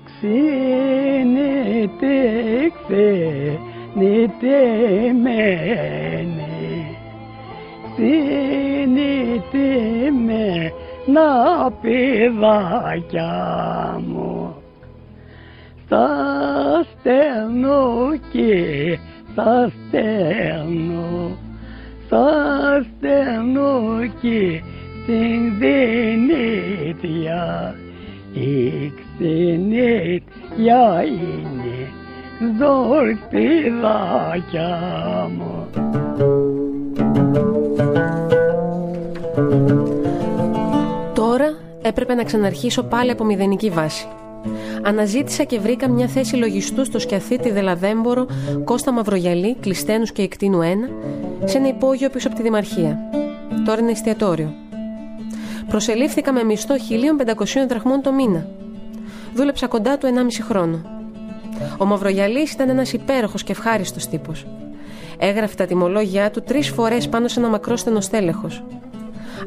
Ξύνεται, 7.94 8.82
νητεμένη 9.52 10.74
να 11.06 11.72
παιδάκια 11.72 13.34
μου 14.08 14.56
θα 15.88 16.08
στέλνω 16.92 18.10
και 18.32 18.98
θα 19.36 19.72
στέλνω 19.88 21.38
θα 22.10 22.86
στέλνω 22.98 24.00
και 24.22 24.62
στην 25.04 25.58
Βενέτια 25.60 27.46
η 28.34 28.92
ξενέτια 28.96 30.84
είναι 31.04 31.88
δορπιδάκια 32.60 33.20
μου. 35.38 35.68
Τώρα 41.14 41.54
έπρεπε 41.82 42.14
να 42.14 42.24
ξαναρχίσω 42.24 42.84
πάλι 42.84 43.12
από 43.12 43.24
μηδενική 43.24 43.70
βάση. 43.70 44.08
Αναζήτησα 44.82 45.44
και 45.44 45.60
βρήκα 45.60 45.90
μια 45.90 46.08
θέση 46.08 46.36
λογιστού 46.36 46.86
στο 46.86 47.00
σκιαθίτη 47.00 47.52
Δελαδέμπορο 47.52 48.26
Κώστα 48.64 48.92
Μαυρογιαλή, 48.92 49.56
κλειστένους 49.56 50.12
και 50.12 50.22
εκτείνου 50.22 50.60
1, 50.62 50.64
σε 51.44 51.58
ένα 51.58 51.68
υπόγειο 51.68 52.10
πίσω 52.10 52.28
από 52.28 52.36
τη 52.38 52.44
Δημαρχία. 52.44 53.00
Τώρα 53.66 53.82
είναι 53.82 53.92
εστιατόριο. 53.92 54.54
Προσελήφθηκα 55.68 56.32
με 56.32 56.44
μισθό 56.44 56.76
1500 57.38 57.66
δραχμών 57.68 58.02
το 58.02 58.12
μήνα. 58.12 58.48
Δούλεψα 59.36 59.68
κοντά 59.68 59.98
του 59.98 60.08
1,5 60.08 60.12
χρόνο. 60.48 60.82
Ο 61.78 61.86
Μαυρογιαλής 61.86 62.52
ήταν 62.52 62.70
ένας 62.70 62.94
υπέροχος 62.94 63.44
και 63.44 63.52
ευχάριστος 63.52 64.08
τύπος. 64.08 64.46
Έγραφε 65.24 65.56
τα 65.56 65.66
τιμολόγια 65.66 66.32
του 66.32 66.42
τρεις 66.42 66.70
φορές 66.70 67.10
πάνω 67.10 67.28
σε 67.28 67.40
ένα 67.40 67.50
μακρό 67.50 67.76
στέλεχο. 68.00 68.48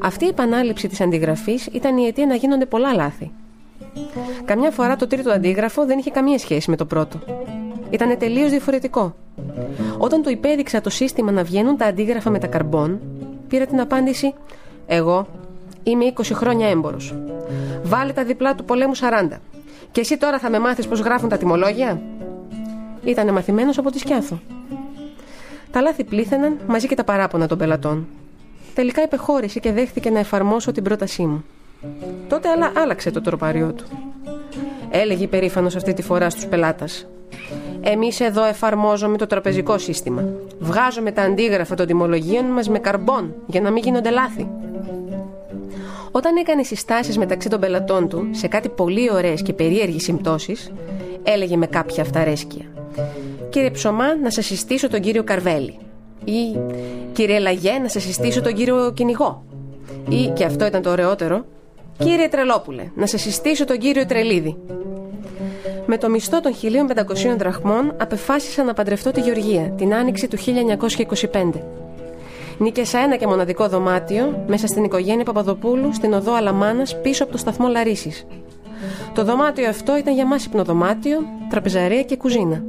Αυτή 0.02 0.24
η 0.24 0.28
επανάληψη 0.28 0.88
της 0.88 1.00
αντιγραφής 1.00 1.66
ήταν 1.72 1.96
η 1.96 2.06
αιτία 2.06 2.26
να 2.26 2.34
γίνονται 2.34 2.66
πολλά 2.66 2.94
λάθη. 2.94 3.30
Καμιά 4.44 4.70
φορά 4.70 4.96
το 4.96 5.06
τρίτο 5.06 5.30
αντίγραφο 5.30 5.86
δεν 5.86 5.98
είχε 5.98 6.10
καμία 6.10 6.38
σχέση 6.38 6.70
με 6.70 6.76
το 6.76 6.84
πρώτο. 6.84 7.18
Ήταν 7.90 8.18
τελείως 8.18 8.50
διαφορετικό. 8.50 9.14
Όταν 9.98 10.22
του 10.22 10.30
υπέδειξα 10.30 10.80
το 10.80 10.90
σύστημα 10.90 11.30
να 11.30 11.42
βγαίνουν 11.42 11.76
τα 11.76 11.86
αντίγραφα 11.86 12.30
με 12.30 12.38
τα 12.38 12.46
καρμπών, 12.46 13.00
πήρα 13.48 13.66
την 13.66 13.80
απάντηση: 13.80 14.34
Εγώ 14.86 15.26
είμαι 15.82 16.12
20 16.16 16.22
χρόνια 16.32 16.68
έμπορος. 16.68 17.14
Βάλε 17.82 18.12
τα 18.12 18.24
διπλά 18.24 18.54
του 18.54 18.64
πολέμου 18.64 18.96
40. 18.96 19.00
Και 19.90 20.00
εσύ 20.00 20.16
τώρα 20.16 20.38
θα 20.38 20.50
με 20.50 20.58
μάθεις 20.58 20.86
πώς 20.86 21.00
γράφουν 21.00 21.28
τα 21.28 21.36
τιμολόγια. 21.36 22.00
Ήτανε 23.04 23.32
μαθημένος 23.32 23.78
από 23.78 23.90
τη 23.90 23.98
Σκιάθο. 23.98 24.38
Τα 25.74 25.80
λάθη 25.80 26.04
πλήθαιναν 26.04 26.58
μαζί 26.66 26.86
και 26.86 26.94
τα 26.94 27.04
παράπονα 27.04 27.46
των 27.46 27.58
πελατών. 27.58 28.06
Τελικά 28.74 29.02
υπεχώρησε 29.02 29.60
και 29.60 29.72
δέχτηκε 29.72 30.10
να 30.10 30.18
εφαρμόσω 30.18 30.72
την 30.72 30.82
πρότασή 30.82 31.22
μου. 31.22 31.44
Τότε 32.28 32.48
αλλά 32.48 32.72
άλλαξε 32.76 33.10
το 33.10 33.20
τροπαριό 33.20 33.72
του. 33.72 33.84
Έλεγε 34.90 35.26
περήφανο 35.26 35.66
αυτή 35.66 35.92
τη 35.94 36.02
φορά 36.02 36.30
στους 36.30 36.46
πελάτες. 36.46 37.06
Εμείς 37.80 38.20
εδώ 38.20 38.44
εφαρμόζουμε 38.44 39.16
το 39.16 39.26
τραπεζικό 39.26 39.78
σύστημα. 39.78 40.24
Βγάζουμε 40.58 41.12
τα 41.12 41.22
αντίγραφα 41.22 41.74
των 41.74 41.86
τιμολογίων 41.86 42.44
μας 42.44 42.68
με 42.68 42.78
καρμπών 42.78 43.34
για 43.46 43.60
να 43.60 43.70
μην 43.70 43.82
γίνονται 43.82 44.10
λάθη. 44.10 44.48
Όταν 46.10 46.36
έκανε 46.36 46.62
συστάσεις 46.62 47.18
μεταξύ 47.18 47.48
των 47.48 47.60
πελατών 47.60 48.08
του 48.08 48.28
σε 48.30 48.48
κάτι 48.48 48.68
πολύ 48.68 49.12
ωραίες 49.12 49.42
και 49.42 49.52
περίεργες 49.52 50.02
συμπτώσεις, 50.02 50.72
έλεγε 51.22 51.56
με 51.56 51.66
κάποια 51.66 52.02
αυταρέσκεια. 52.02 52.64
Κύριε 53.54 53.70
Ψωμά, 53.70 54.16
να 54.16 54.30
σα 54.30 54.42
συστήσω 54.42 54.88
τον 54.88 55.00
κύριο 55.00 55.24
Καρβέλη. 55.24 55.78
Ή 56.24 56.58
Κύριε 57.12 57.38
Λαγέ, 57.38 57.78
να 57.82 57.88
σα 57.88 58.00
συστήσω 58.00 58.40
τον 58.40 58.54
κύριο 58.54 58.92
Κυνηγό. 58.94 59.44
Ή, 60.08 60.26
και 60.34 60.44
αυτό 60.44 60.66
ήταν 60.66 60.82
το 60.82 60.90
ωραιότερο, 60.90 61.44
Κύριε 61.98 62.28
Τρελόπουλε, 62.28 62.90
να 62.94 63.06
σα 63.06 63.18
συστήσω 63.18 63.64
τον 63.64 63.78
κύριο 63.78 64.06
Τρελίδη. 64.06 64.56
Με 65.86 65.98
το 65.98 66.10
μισθό 66.10 66.40
των 66.40 66.52
1500 67.32 67.36
δραχμών 67.38 67.94
απεφάσισα 68.00 68.64
να 68.64 68.74
παντρευτώ 68.74 69.10
τη 69.10 69.20
Γεωργία 69.20 69.72
την 69.76 69.94
άνοιξη 69.94 70.28
του 70.28 70.36
1925. 71.32 71.50
Νίκησα 72.58 72.98
ένα 72.98 73.16
και 73.16 73.26
μοναδικό 73.26 73.68
δωμάτιο 73.68 74.44
μέσα 74.46 74.66
στην 74.66 74.84
οικογένεια 74.84 75.24
Παπαδοπούλου 75.24 75.94
στην 75.94 76.12
οδό 76.12 76.34
Αλαμάνας 76.34 77.00
πίσω 77.00 77.22
από 77.22 77.32
το 77.32 77.38
σταθμό 77.38 77.68
Λαρίσης. 77.68 78.26
Το 79.14 79.24
δωμάτιο 79.24 79.68
αυτό 79.68 79.96
ήταν 79.96 80.14
για 80.14 80.26
μας 80.26 80.44
υπνοδωμάτιο, 80.44 81.18
τραπεζαρία 81.50 82.02
και 82.02 82.16
κουζίνα. 82.16 82.62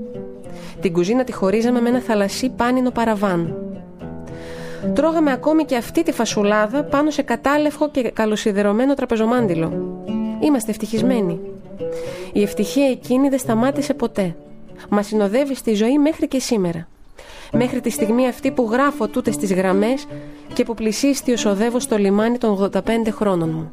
Την 0.82 0.94
κουζίνα 0.94 1.24
τη 1.24 1.32
χωρίζαμε 1.32 1.82
με 1.82 1.90
ένα 1.90 2.00
θαλασσί 2.00 2.50
πάνινο 2.50 2.92
παραβάν. 2.92 3.56
Τρώγαμε 4.94 5.32
ακόμη 5.32 5.66
και 5.66 5.76
αυτή 5.76 6.04
τη 6.04 6.12
φασουλάδα 6.12 6.84
πάνω 6.84 7.10
σε 7.10 7.22
κατάλευκο 7.22 7.90
και 7.90 8.12
καλοσιδερωμένο 8.12 8.94
τραπεζομάντιλο. 8.94 10.04
Είμαστε 10.42 10.72
ευτυχισμένοι. 10.72 11.40
Η 12.34 12.42
ευτυχία 12.42 12.90
εκείνη 12.90 13.30
δεν 13.30 13.40
σταμάτησε 13.40 13.94
ποτέ. 13.94 14.36
Μας 14.90 15.06
συνοδεύει 15.06 15.56
στη 15.56 15.74
ζωή 15.74 15.98
μέχρι 15.98 16.28
και 16.28 16.40
σήμερα. 16.40 16.88
Μέχρι 17.52 17.82
τη 17.82 17.90
στιγμή 17.90 18.28
αυτή 18.28 18.52
που 18.52 18.70
γράφω 18.72 19.08
τούτες 19.08 19.38
τις 19.38 19.54
γραμμές 19.54 20.08
και 20.54 20.64
που 20.64 20.74
πλησίστη 20.74 21.32
ως 21.32 21.46
οδεύω 21.46 21.80
στο 21.80 21.98
λιμάνι 21.98 22.38
των 22.38 22.72
85 22.74 22.80
χρόνων 23.12 23.50
μου. 23.50 23.72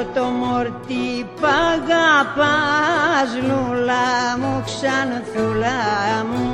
Αυτό 0.00 0.20
το 0.20 0.26
μορτί 0.26 1.26
π' 1.40 1.44
αγαπάς 1.44 3.30
λουλά 3.42 4.38
μου 4.38 4.62
ξανθούλα 4.64 5.80
μου. 6.30 6.44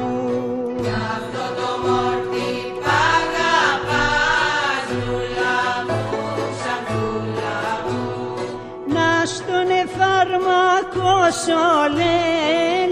Αυτό 1.16 1.44
το 1.58 1.70
μόρτι 1.84 2.50
π' 2.82 2.90
αγαπάς 3.20 4.86
λουλά 5.06 5.60
μου, 5.86 6.02
ξανθούλα 6.56 7.58
μου. 7.86 8.04
Να 8.86 9.10
στον 9.26 9.68
εφαρμακώσω 9.84 11.62
λένε, 11.96 12.04
λένε 12.04 12.85